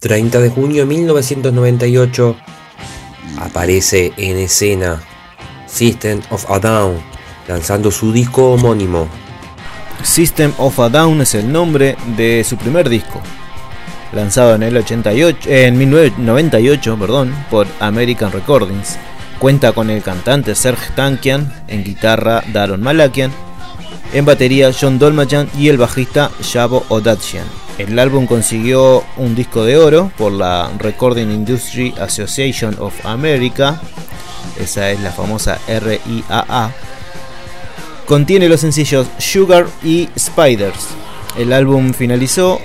...30 0.01 0.39
de 0.39 0.49
junio 0.49 0.81
de 0.81 0.87
1998... 0.87 2.35
...aparece 3.37 4.11
en 4.17 4.37
escena... 4.37 4.99
...System 5.67 6.21
of 6.31 6.49
a 6.49 6.59
Down... 6.59 6.97
...lanzando 7.47 7.91
su 7.91 8.11
disco 8.11 8.53
homónimo... 8.53 9.07
System 10.03 10.53
of 10.57 10.79
a 10.79 10.89
Down 10.89 11.21
es 11.21 11.35
el 11.35 11.51
nombre 11.51 11.95
de 12.17 12.43
su 12.43 12.57
primer 12.57 12.89
disco, 12.89 13.21
lanzado 14.11 14.55
en 14.55 14.63
el 14.63 14.75
88, 14.75 15.47
en 15.47 15.77
1998, 15.77 16.97
perdón, 16.97 17.35
por 17.51 17.67
American 17.79 18.31
Recordings. 18.31 18.97
Cuenta 19.37 19.73
con 19.73 19.91
el 19.91 20.01
cantante 20.01 20.55
Serge 20.55 20.91
Tankian, 20.95 21.53
en 21.67 21.83
guitarra 21.83 22.43
Daron 22.51 22.81
Malakian, 22.81 23.31
en 24.13 24.25
batería 24.25 24.71
John 24.79 24.99
Dolmayan 24.99 25.49
y 25.57 25.69
el 25.69 25.77
bajista 25.77 26.31
Shavo 26.41 26.85
Odachian. 26.89 27.45
El 27.77 27.97
álbum 27.97 28.27
consiguió 28.27 29.03
un 29.17 29.35
disco 29.35 29.63
de 29.63 29.77
oro 29.77 30.11
por 30.17 30.31
la 30.31 30.71
Recording 30.77 31.31
Industry 31.31 31.93
Association 31.99 32.75
of 32.79 33.05
America, 33.05 33.81
esa 34.59 34.91
es 34.91 34.99
la 34.99 35.11
famosa 35.11 35.59
RIAA, 35.67 36.73
Contiene 38.11 38.49
los 38.49 38.59
sencillos 38.59 39.07
Sugar 39.19 39.67
y 39.85 40.09
Spiders. 40.19 40.87
El 41.37 41.53
álbum 41.53 41.93
finalizó 41.93 42.59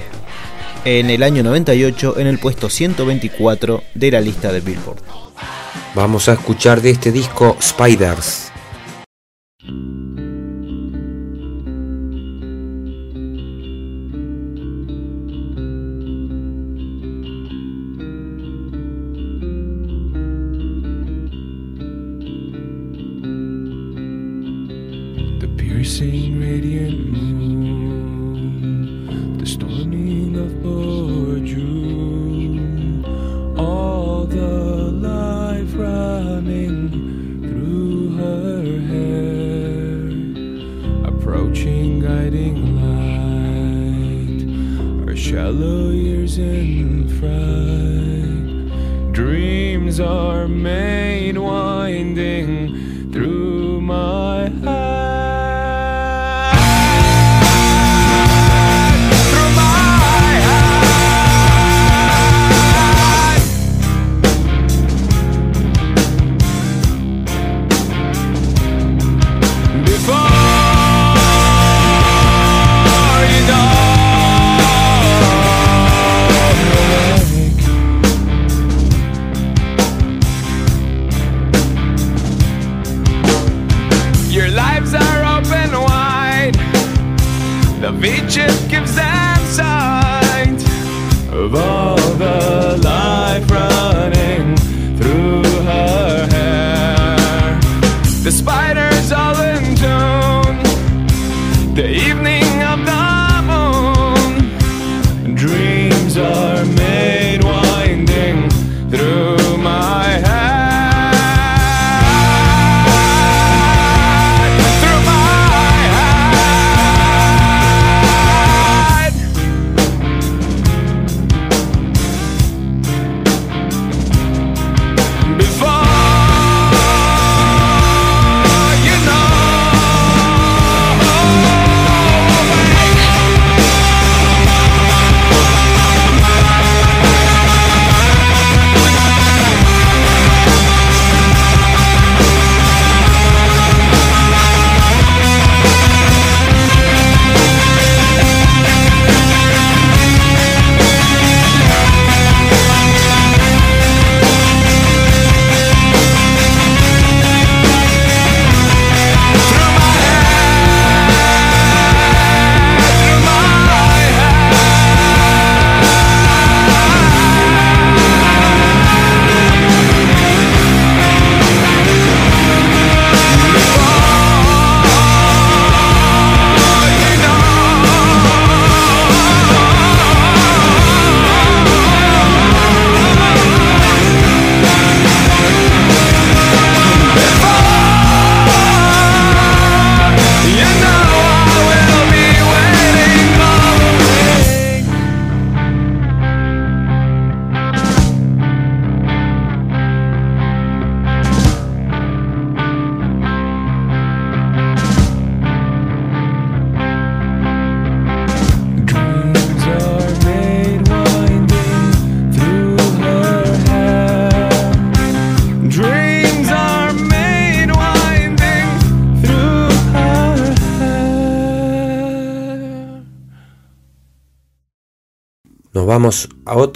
en 0.85 1.09
el 1.09 1.23
año 1.23 1.45
98 1.45 2.19
en 2.19 2.27
el 2.27 2.41
puesto 2.41 2.69
124 2.69 3.85
de 3.95 4.11
la 4.11 4.21
lista 4.21 4.51
de 4.51 4.61
Billboard. 4.61 4.99
Vamos 5.95 6.29
a 6.29 6.33
escuchar 6.33 6.83
de 6.83 6.91
este 6.91 7.13
disco 7.13 7.57
Spiders. 7.63 8.51
Beaches 88.47 88.69
gives 88.69 88.95
them 88.95 89.39
sight 89.47 90.63
of 91.33 91.55
all 91.55 91.97
the 92.15 92.81
life 92.83 93.51
running 93.51 94.57
through 94.97 95.46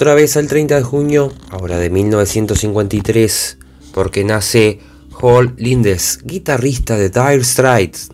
otra 0.00 0.14
vez 0.14 0.38
al 0.38 0.46
30 0.46 0.76
de 0.76 0.82
junio, 0.82 1.30
ahora 1.50 1.76
de 1.76 1.90
1953, 1.90 3.58
porque 3.92 4.24
nace 4.24 4.78
Hall 5.20 5.52
Lindes, 5.58 6.20
guitarrista 6.24 6.96
de 6.96 7.10
Dire 7.10 7.44
Straits. 7.44 8.08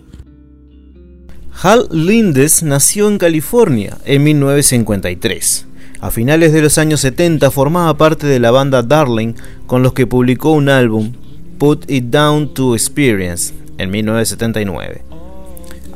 Hal 1.63 1.87
Lindes 1.93 2.65
nació 2.65 3.09
en 3.09 3.19
California 3.19 3.99
en 4.05 4.25
1953. 4.25 5.67
A 6.01 6.11
finales 6.11 6.53
de 6.53 6.63
los 6.63 6.77
años 6.77 7.03
70 7.03 7.53
formaba 7.53 7.97
parte 7.97 8.27
de 8.27 8.41
la 8.41 8.51
banda 8.51 8.83
Darling, 8.83 9.35
con 9.69 9.85
los 9.85 9.93
que 9.93 10.09
publicó 10.09 10.51
un 10.51 10.69
álbum, 10.69 11.13
Put 11.57 11.89
It 11.89 12.07
Down 12.07 12.53
to 12.53 12.75
Experience, 12.75 13.55
en 13.79 13.91
1979. 13.93 15.16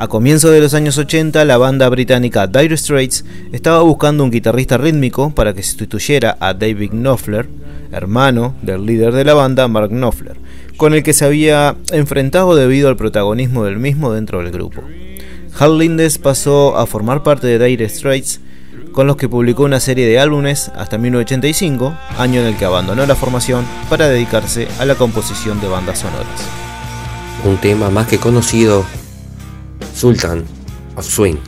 A 0.01 0.09
comienzos 0.09 0.51
de 0.51 0.62
los 0.62 0.72
años 0.72 0.96
80, 0.96 1.44
la 1.44 1.59
banda 1.59 1.86
británica 1.90 2.46
Dire 2.46 2.74
Straits 2.74 3.22
estaba 3.53 3.82
buscando 3.82 4.24
un 4.24 4.30
guitarrista 4.30 4.78
rítmico 4.78 5.28
para 5.28 5.53
que 5.53 5.62
sustituyera 5.62 6.38
a 6.40 6.55
David 6.55 6.92
Knopfler, 6.92 7.51
hermano 7.92 8.55
del 8.62 8.86
líder 8.86 9.12
de 9.12 9.26
la 9.26 9.34
banda, 9.34 9.68
Mark 9.68 9.90
Knopfler, 9.90 10.38
con 10.78 10.94
el 10.94 11.03
que 11.03 11.12
se 11.12 11.26
había 11.26 11.76
enfrentado 11.92 12.57
debido 12.57 12.88
al 12.88 12.96
protagonismo 12.96 13.64
del 13.64 13.76
mismo 13.76 14.11
dentro 14.11 14.38
del 14.38 14.51
grupo. 14.51 14.82
Hal 15.59 15.76
Lindes 15.76 16.16
pasó 16.16 16.78
a 16.78 16.86
formar 16.86 17.22
parte 17.22 17.46
de 17.46 17.62
Dire 17.62 17.86
Straits, 17.86 18.40
con 18.92 19.07
los 19.07 19.16
que 19.16 19.28
publicó 19.28 19.64
una 19.64 19.80
serie 19.80 20.07
de 20.07 20.18
álbumes 20.18 20.72
hasta 20.76 20.96
1985, 20.96 21.94
año 22.16 22.40
en 22.40 22.46
el 22.46 22.57
que 22.57 22.64
abandonó 22.64 23.05
la 23.05 23.16
formación 23.16 23.66
para 23.90 24.09
dedicarse 24.09 24.66
a 24.78 24.86
la 24.86 24.94
composición 24.94 25.61
de 25.61 25.68
bandas 25.68 25.98
sonoras. 25.98 26.40
Un 27.44 27.59
tema 27.59 27.90
más 27.90 28.07
que 28.07 28.16
conocido, 28.16 28.86
Sultan 29.93 30.47
of 30.97 31.05
Swing. 31.05 31.38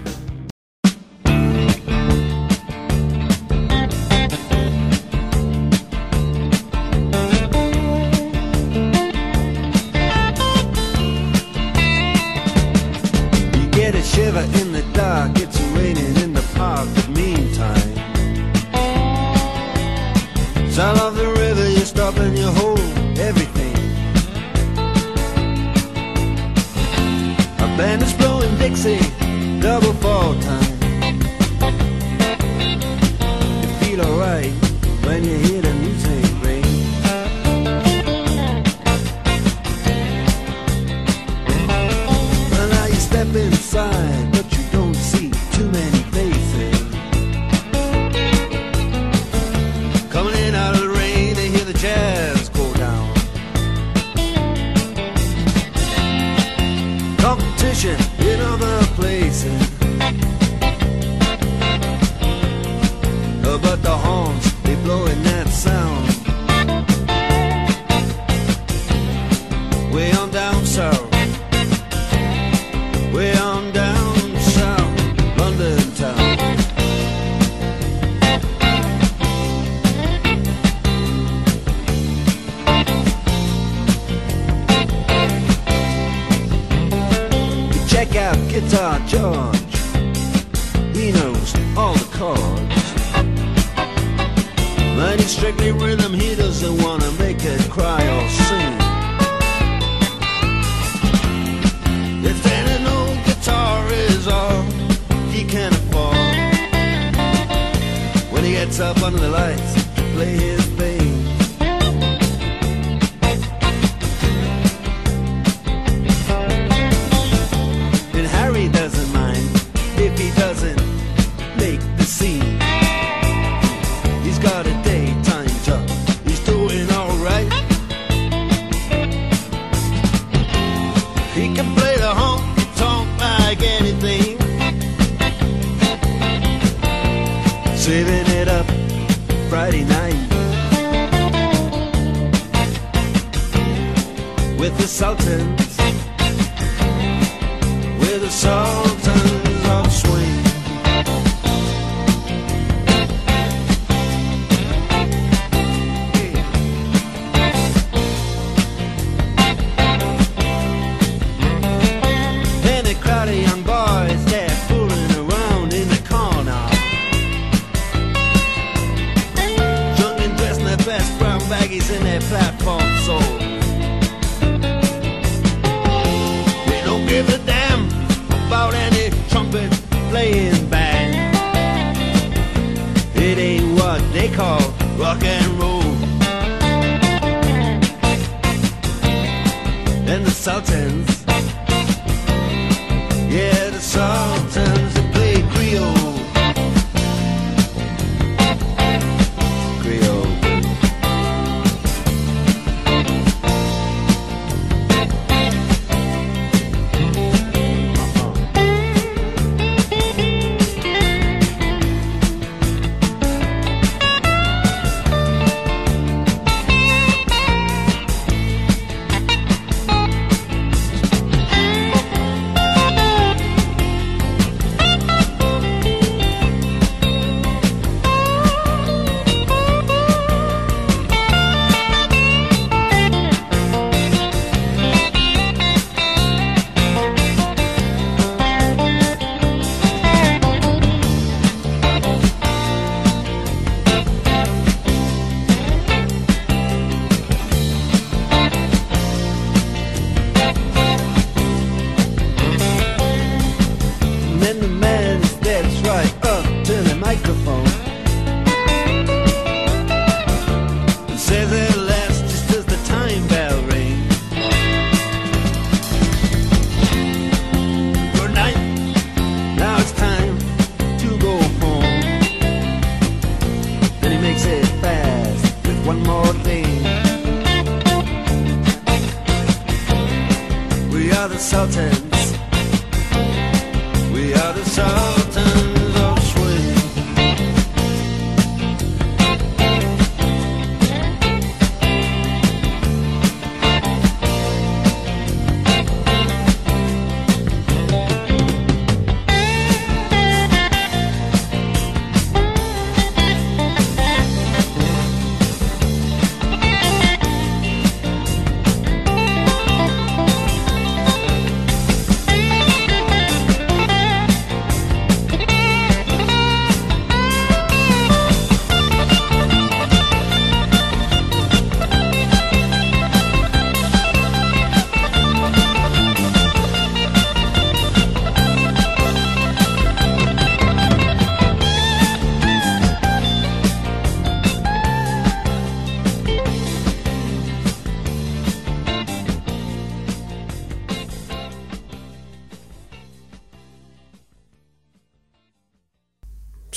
Sultan. 281.43 282.11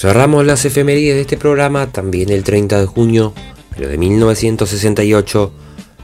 Cerramos 0.05 0.45
las 0.45 0.63
efemérides 0.65 1.15
de 1.15 1.21
este 1.21 1.35
programa, 1.35 1.87
también 1.87 2.29
el 2.29 2.43
30 2.43 2.79
de 2.79 2.85
junio, 2.85 3.33
pero 3.75 3.89
de 3.89 3.97
1968, 3.97 5.51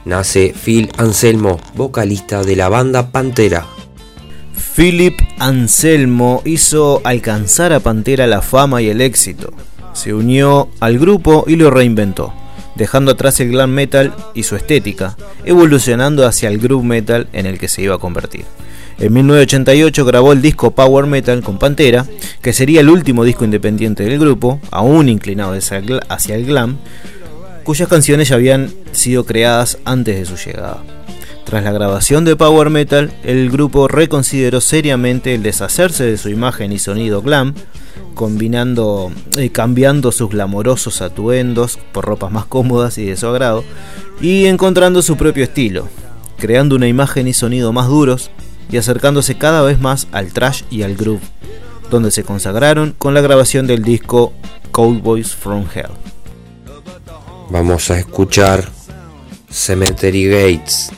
nace 0.06 0.52
Phil 0.52 0.90
Anselmo, 0.96 1.60
vocalista 1.76 2.42
de 2.42 2.56
la 2.56 2.68
banda 2.68 3.12
Pantera. 3.12 3.64
Philip 4.74 5.16
Anselmo 5.38 6.42
hizo 6.44 7.00
alcanzar 7.04 7.72
a 7.72 7.78
Pantera 7.78 8.26
la 8.26 8.42
fama 8.42 8.82
y 8.82 8.88
el 8.88 9.00
éxito. 9.00 9.52
Se 9.92 10.12
unió 10.12 10.68
al 10.80 10.98
grupo 10.98 11.44
y 11.46 11.54
lo 11.54 11.70
reinventó, 11.70 12.34
dejando 12.74 13.12
atrás 13.12 13.38
el 13.38 13.50
glam 13.50 13.70
metal 13.70 14.12
y 14.34 14.42
su 14.42 14.56
estética, 14.56 15.16
evolucionando 15.44 16.26
hacia 16.26 16.48
el 16.48 16.58
groove 16.58 16.84
metal 16.84 17.28
en 17.32 17.46
el 17.46 17.56
que 17.56 17.68
se 17.68 17.82
iba 17.82 17.94
a 17.94 17.98
convertir. 17.98 18.46
En 19.02 19.12
1988 19.14 20.04
grabó 20.04 20.32
el 20.32 20.40
disco 20.40 20.70
Power 20.70 21.06
Metal 21.06 21.42
con 21.42 21.58
Pantera, 21.58 22.06
que 22.40 22.52
sería 22.52 22.78
el 22.78 22.88
último 22.88 23.24
disco 23.24 23.44
independiente 23.44 24.04
del 24.04 24.16
grupo, 24.16 24.60
aún 24.70 25.08
inclinado 25.08 25.54
hacia 26.08 26.36
el 26.36 26.46
glam, 26.46 26.76
cuyas 27.64 27.88
canciones 27.88 28.28
ya 28.28 28.36
habían 28.36 28.72
sido 28.92 29.26
creadas 29.26 29.78
antes 29.84 30.16
de 30.16 30.24
su 30.24 30.36
llegada. 30.36 30.84
Tras 31.44 31.64
la 31.64 31.72
grabación 31.72 32.24
de 32.24 32.36
Power 32.36 32.70
Metal, 32.70 33.12
el 33.24 33.50
grupo 33.50 33.88
reconsideró 33.88 34.60
seriamente 34.60 35.34
el 35.34 35.42
deshacerse 35.42 36.04
de 36.04 36.16
su 36.16 36.28
imagen 36.28 36.70
y 36.70 36.78
sonido 36.78 37.22
glam, 37.22 37.54
combinando 38.14 39.10
y 39.36 39.48
cambiando 39.48 40.12
sus 40.12 40.30
glamorosos 40.30 41.02
atuendos 41.02 41.76
por 41.90 42.04
ropas 42.04 42.30
más 42.30 42.44
cómodas 42.44 42.98
y 42.98 43.06
de 43.06 43.16
su 43.16 43.26
agrado, 43.26 43.64
y 44.20 44.46
encontrando 44.46 45.02
su 45.02 45.16
propio 45.16 45.42
estilo, 45.42 45.88
creando 46.38 46.76
una 46.76 46.86
imagen 46.86 47.26
y 47.26 47.32
sonido 47.32 47.72
más 47.72 47.88
duros, 47.88 48.30
y 48.72 48.78
acercándose 48.78 49.36
cada 49.36 49.62
vez 49.62 49.78
más 49.78 50.08
al 50.10 50.32
trash 50.32 50.62
y 50.70 50.82
al 50.82 50.96
groove, 50.96 51.22
donde 51.90 52.10
se 52.10 52.24
consagraron 52.24 52.94
con 52.98 53.14
la 53.14 53.20
grabación 53.20 53.66
del 53.66 53.82
disco 53.84 54.32
Cowboys 54.72 55.34
from 55.34 55.66
Hell. 55.72 55.92
Vamos 57.50 57.90
a 57.90 57.98
escuchar 57.98 58.66
Cemetery 59.50 60.26
Gates. 60.26 60.90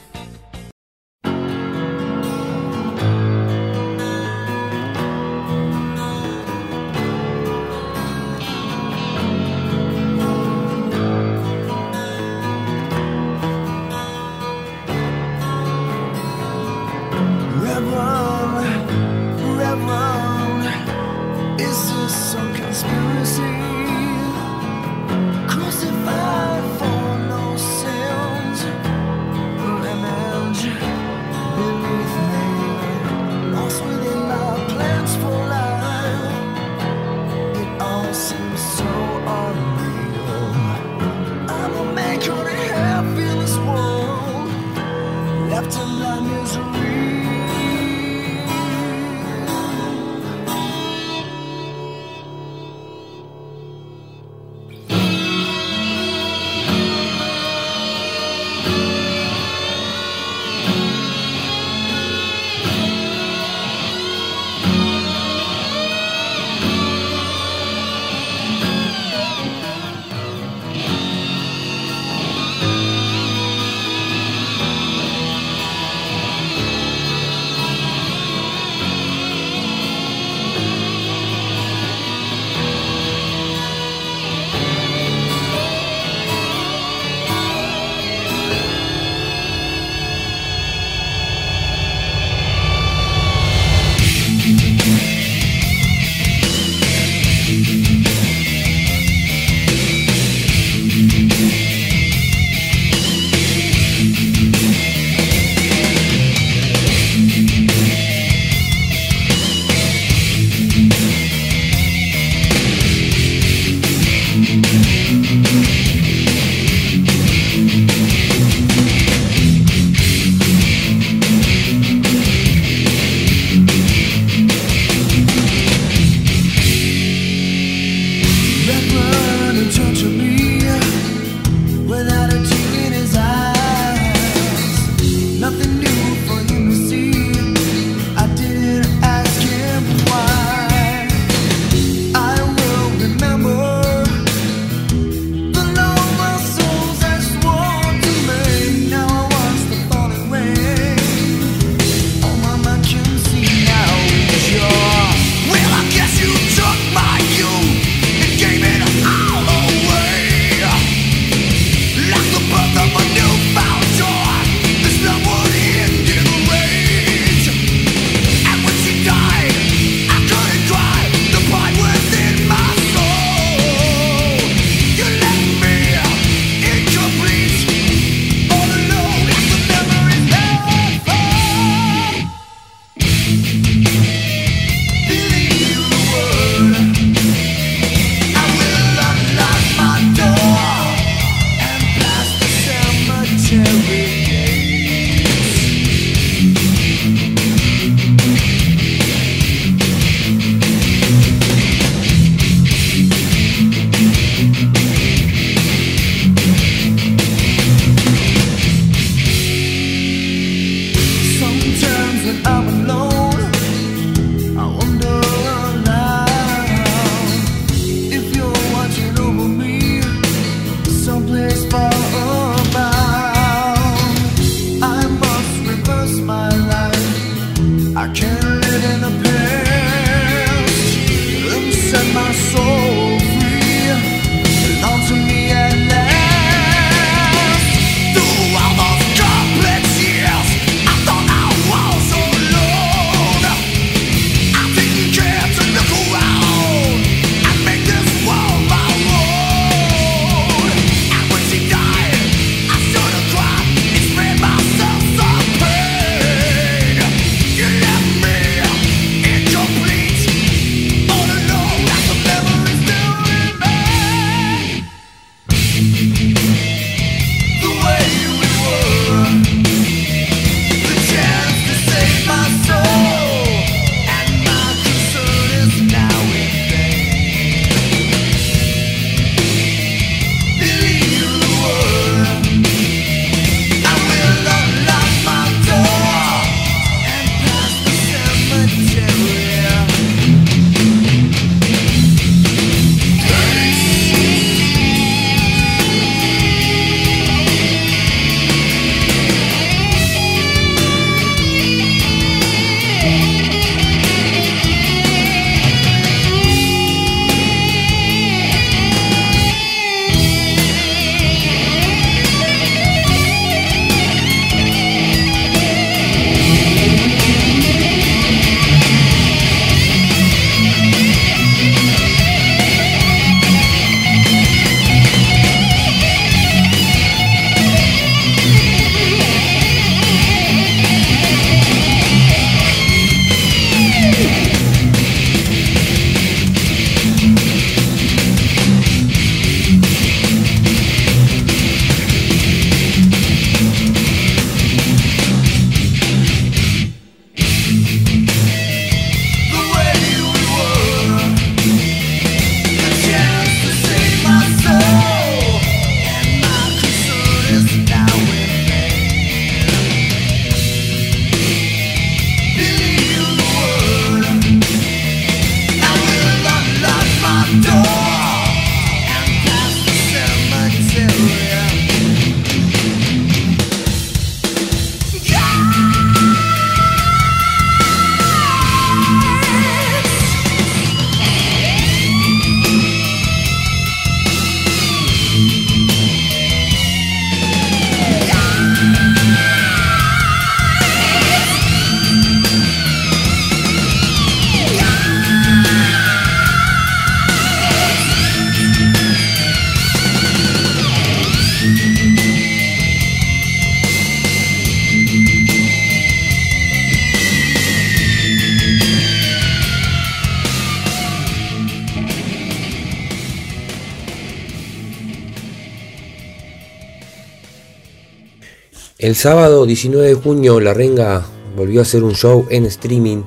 El 419.04 419.16
sábado 419.16 419.66
19 419.66 420.06
de 420.06 420.14
junio 420.14 420.60
La 420.60 420.72
Renga 420.72 421.26
volvió 421.54 421.80
a 421.80 421.82
hacer 421.82 422.02
un 422.02 422.14
show 422.14 422.46
en 422.48 422.64
streaming 422.64 423.24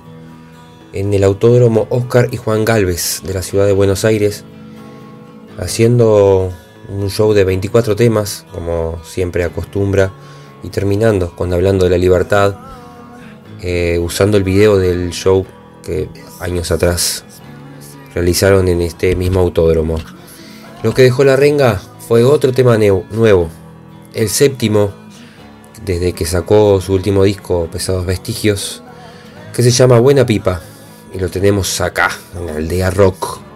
en 0.92 1.14
el 1.14 1.24
Autódromo 1.24 1.86
Oscar 1.92 2.30
y 2.32 2.38
Juan 2.38 2.66
Galvez 2.66 3.22
de 3.24 3.36
la 3.36 3.44
ciudad 3.44 3.68
de 3.68 3.74
Buenos 3.74 4.04
Aires, 4.04 4.44
haciendo 5.60 6.52
un 6.90 7.12
show 7.12 7.32
de 7.32 7.44
24 7.44 7.96
temas, 7.96 8.48
como 8.52 9.00
siempre 9.04 9.44
acostumbra, 9.44 10.12
y 10.64 10.70
terminando 10.70 11.36
con 11.36 11.54
Hablando 11.54 11.86
de 11.86 11.92
la 11.92 12.00
Libertad, 12.00 12.56
eh, 13.62 14.00
usando 14.02 14.38
el 14.38 14.44
video 14.44 14.80
del 14.80 15.12
show 15.12 15.46
que 15.84 16.10
años 16.40 16.72
atrás 16.72 17.24
realizaron 18.16 18.68
en 18.68 18.82
este 18.82 19.16
mismo 19.16 19.42
autódromo. 19.42 19.98
Lo 20.82 20.96
que 20.96 21.04
dejó 21.04 21.24
la 21.24 21.36
renga 21.36 21.80
fue 22.00 22.24
otro 22.24 22.52
tema 22.52 22.80
nuevo, 22.80 23.50
el 24.16 24.30
séptimo, 24.30 25.06
desde 25.88 26.12
que 26.12 26.26
sacó 26.26 26.82
su 26.82 26.94
último 26.94 27.24
disco, 27.24 27.70
Pesados 27.72 28.06
Vestigios, 28.06 28.84
que 29.56 29.64
se 29.64 29.72
llama 29.72 30.00
Buena 30.00 30.26
Pipa, 30.26 30.62
y 31.14 31.18
lo 31.18 31.30
tenemos 31.30 31.80
acá, 31.80 32.12
en 32.38 32.50
Aldea 32.50 32.92
Rock. 32.92 33.47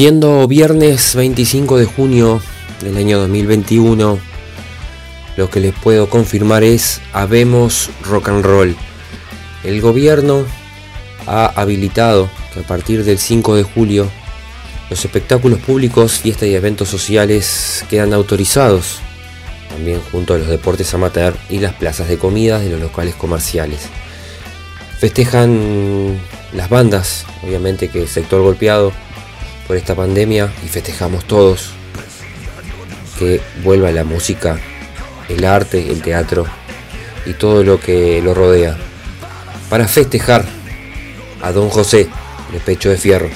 Siendo 0.00 0.48
viernes 0.48 1.14
25 1.14 1.76
de 1.76 1.84
junio 1.84 2.40
del 2.80 2.96
año 2.96 3.18
2021, 3.18 4.18
lo 5.36 5.50
que 5.50 5.60
les 5.60 5.74
puedo 5.74 6.08
confirmar 6.08 6.64
es 6.64 7.02
habemos 7.12 7.90
rock 8.02 8.30
and 8.30 8.42
roll. 8.42 8.74
El 9.62 9.82
gobierno 9.82 10.46
ha 11.26 11.48
habilitado 11.48 12.30
que 12.54 12.60
a 12.60 12.62
partir 12.62 13.04
del 13.04 13.18
5 13.18 13.56
de 13.56 13.62
julio 13.62 14.08
Los 14.88 15.04
espectáculos 15.04 15.58
públicos, 15.58 16.12
fiestas 16.12 16.48
y 16.48 16.54
eventos 16.54 16.88
sociales 16.88 17.84
quedan 17.90 18.14
autorizados, 18.14 19.00
también 19.68 20.00
junto 20.10 20.32
a 20.32 20.38
los 20.38 20.48
deportes 20.48 20.94
amateur 20.94 21.36
y 21.50 21.58
las 21.58 21.74
plazas 21.74 22.08
de 22.08 22.16
comidas 22.16 22.62
de 22.62 22.70
los 22.70 22.80
locales 22.80 23.14
comerciales. 23.16 23.80
Festejan 24.98 26.18
las 26.54 26.70
bandas, 26.70 27.26
obviamente 27.42 27.88
que 27.88 28.00
el 28.00 28.08
sector 28.08 28.40
golpeado 28.40 28.94
por 29.70 29.76
esta 29.76 29.94
pandemia 29.94 30.52
y 30.64 30.68
festejamos 30.68 31.26
todos 31.26 31.70
que 33.16 33.40
vuelva 33.62 33.92
la 33.92 34.02
música, 34.02 34.58
el 35.28 35.44
arte, 35.44 35.92
el 35.92 36.02
teatro 36.02 36.44
y 37.24 37.34
todo 37.34 37.62
lo 37.62 37.78
que 37.78 38.20
lo 38.20 38.34
rodea. 38.34 38.76
Para 39.68 39.86
festejar 39.86 40.44
a 41.40 41.52
Don 41.52 41.68
José, 41.68 42.08
de 42.52 42.58
pecho 42.58 42.90
de 42.90 42.96
fierro. 42.96 43.30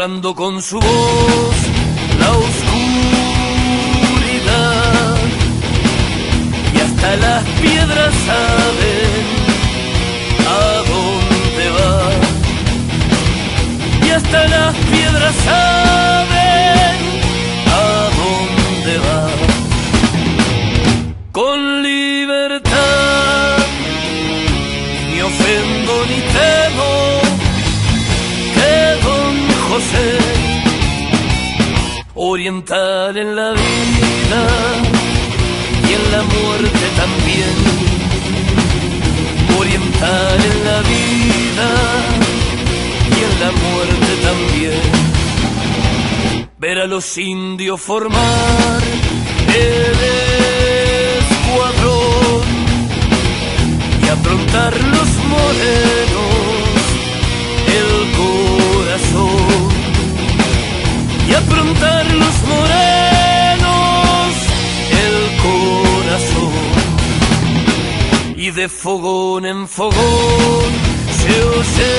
Con 0.00 0.62
su 0.62 0.80
voz 0.80 1.56
la 2.18 2.30
oscuridad 2.32 2.46
y 6.74 6.78
hasta 6.78 7.16
las 7.16 7.44
piedras 7.60 8.14
saben 8.26 9.26
a 10.48 10.82
dónde 10.88 11.70
va. 11.76 12.10
Y 14.06 14.10
hasta 14.10 14.48
las 14.48 14.74
piedras 14.74 15.34
saben 15.44 16.29
oriental 32.50 33.16
en 33.16 33.36
la 33.36 33.52
vida 33.52 34.42
y 35.88 35.92
en 35.92 36.04
la 36.10 36.22
muerte 36.22 36.86
también. 36.96 37.56
Oriental 39.56 40.38
en 40.50 40.64
la 40.64 40.80
vida 40.80 41.68
y 43.16 43.18
en 43.28 43.34
la 43.42 43.50
muerte 43.52 44.12
también. 44.28 44.82
Ver 46.58 46.78
a 46.80 46.86
los 46.86 47.16
indios 47.18 47.80
formar 47.80 48.82
el 49.46 49.96
escuadrón 51.22 52.42
y 54.04 54.08
aprontar 54.08 54.72
los 54.74 55.08
morenos 55.34 56.80
el 57.78 57.90
corazón 58.18 59.70
y 61.28 61.32
aprontar 61.34 61.99
los 62.22 62.36
morenos 62.52 64.30
el 65.06 65.16
corazón. 65.46 66.54
Y 68.36 68.50
de 68.50 68.68
fogón 68.68 69.44
en 69.46 69.68
fogón 69.68 70.70
se 71.18 71.32
oye 71.58 71.94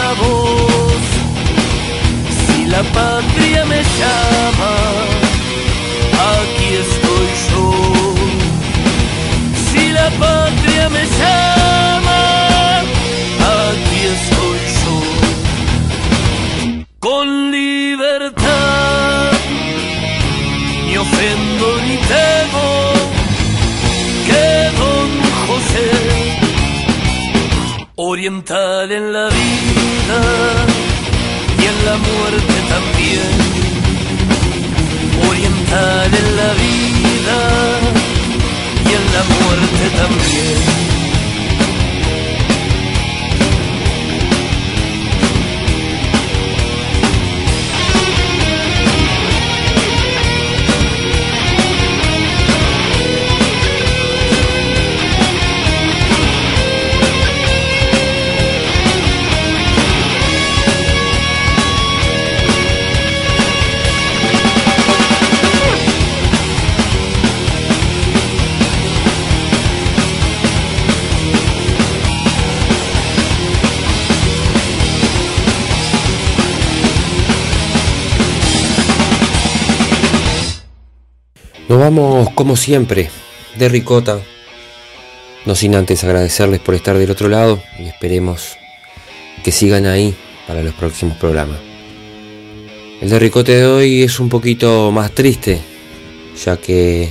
la 0.00 0.10
voz. 0.22 1.04
Si 2.46 2.58
la 2.66 2.82
patria 2.98 3.64
me 3.72 3.80
llama 3.98 4.74
aquí 6.34 6.68
estoy 6.84 7.28
yo. 7.50 7.66
Si 9.66 9.82
la 9.98 10.08
patria 10.24 10.88
me 10.96 11.04
llama 11.18 12.20
aquí 13.60 14.00
estoy 14.16 14.60
yo. 14.80 14.96
Con 16.98 17.53
temo 22.12 22.68
que 24.26 24.46
don 24.80 25.10
José 25.46 25.90
oriental 27.96 28.90
en 28.90 29.12
la 29.12 29.26
vida 29.28 30.20
y 31.60 31.64
en 31.72 31.78
la 31.88 31.96
muerte 32.08 32.54
también. 32.74 33.32
Oriental 35.30 36.10
en 36.22 36.36
la 36.40 36.50
vida 36.64 37.38
y 38.84 38.92
en 38.98 39.04
la 39.14 39.22
muerte 39.34 39.84
también 39.96 40.83
vamos 81.84 82.30
como 82.30 82.56
siempre 82.56 83.10
de 83.58 83.68
ricota, 83.68 84.18
no 85.44 85.54
sin 85.54 85.74
antes 85.74 86.02
agradecerles 86.02 86.58
por 86.60 86.74
estar 86.74 86.96
del 86.96 87.10
otro 87.10 87.28
lado 87.28 87.62
y 87.78 87.88
esperemos 87.88 88.56
que 89.44 89.52
sigan 89.52 89.84
ahí 89.84 90.14
para 90.46 90.62
los 90.62 90.72
próximos 90.72 91.18
programas. 91.18 91.58
El 93.02 93.10
de 93.10 93.18
ricote 93.18 93.56
de 93.56 93.66
hoy 93.66 94.02
es 94.02 94.18
un 94.18 94.30
poquito 94.30 94.90
más 94.92 95.10
triste, 95.10 95.60
ya 96.42 96.56
que 96.56 97.10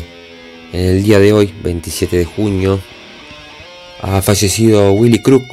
en 0.71 0.79
el 0.79 1.03
día 1.03 1.19
de 1.19 1.33
hoy, 1.33 1.53
27 1.61 2.17
de 2.17 2.25
junio, 2.25 2.79
ha 4.01 4.23
fallecido 4.23 4.91
Willy 4.93 5.21
Crook, 5.21 5.43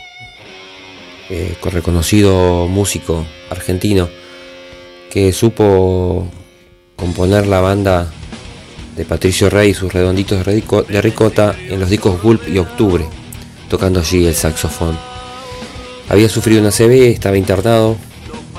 eh, 1.28 1.56
con 1.60 1.72
reconocido 1.72 2.66
músico 2.68 3.26
argentino, 3.50 4.08
que 5.10 5.30
supo 5.34 6.26
componer 6.96 7.46
la 7.46 7.60
banda 7.60 8.10
de 8.96 9.04
Patricio 9.04 9.48
Rey 9.50 9.70
y 9.70 9.74
sus 9.74 9.92
redonditos 9.92 10.38
de 10.44 10.52
rico- 10.52 10.82
de 10.82 11.00
ricota 11.00 11.54
en 11.68 11.80
los 11.80 11.88
discos 11.90 12.20
Gulp 12.22 12.42
y 12.48 12.58
Octubre, 12.58 13.04
tocando 13.68 14.00
allí 14.00 14.26
el 14.26 14.34
saxofón. 14.34 14.98
Había 16.08 16.28
sufrido 16.28 16.60
una 16.60 16.70
CB, 16.72 17.12
estaba 17.12 17.36
internado 17.36 17.96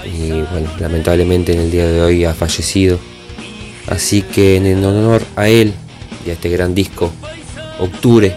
y 0.05 0.29
bueno, 0.31 0.69
lamentablemente 0.79 1.53
en 1.53 1.59
el 1.59 1.71
día 1.71 1.85
de 1.87 2.01
hoy 2.01 2.25
ha 2.25 2.33
fallecido. 2.33 2.97
Así 3.87 4.21
que 4.21 4.55
en 4.55 4.83
honor 4.85 5.23
a 5.35 5.49
él 5.49 5.73
y 6.25 6.29
a 6.29 6.33
este 6.33 6.49
gran 6.49 6.73
disco, 6.73 7.11
Octubre, 7.79 8.35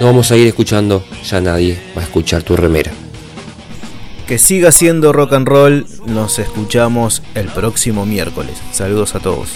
nos 0.00 0.10
vamos 0.10 0.30
a 0.30 0.36
ir 0.36 0.46
escuchando 0.46 1.04
Ya 1.30 1.40
nadie 1.40 1.78
va 1.96 2.02
a 2.02 2.04
escuchar 2.04 2.42
tu 2.42 2.54
remera. 2.56 2.92
Que 4.26 4.38
siga 4.38 4.72
siendo 4.72 5.12
rock 5.12 5.32
and 5.34 5.46
roll. 5.48 5.86
Nos 6.06 6.38
escuchamos 6.40 7.22
el 7.36 7.46
próximo 7.46 8.04
miércoles. 8.04 8.56
Saludos 8.72 9.14
a 9.14 9.20
todos. 9.20 9.50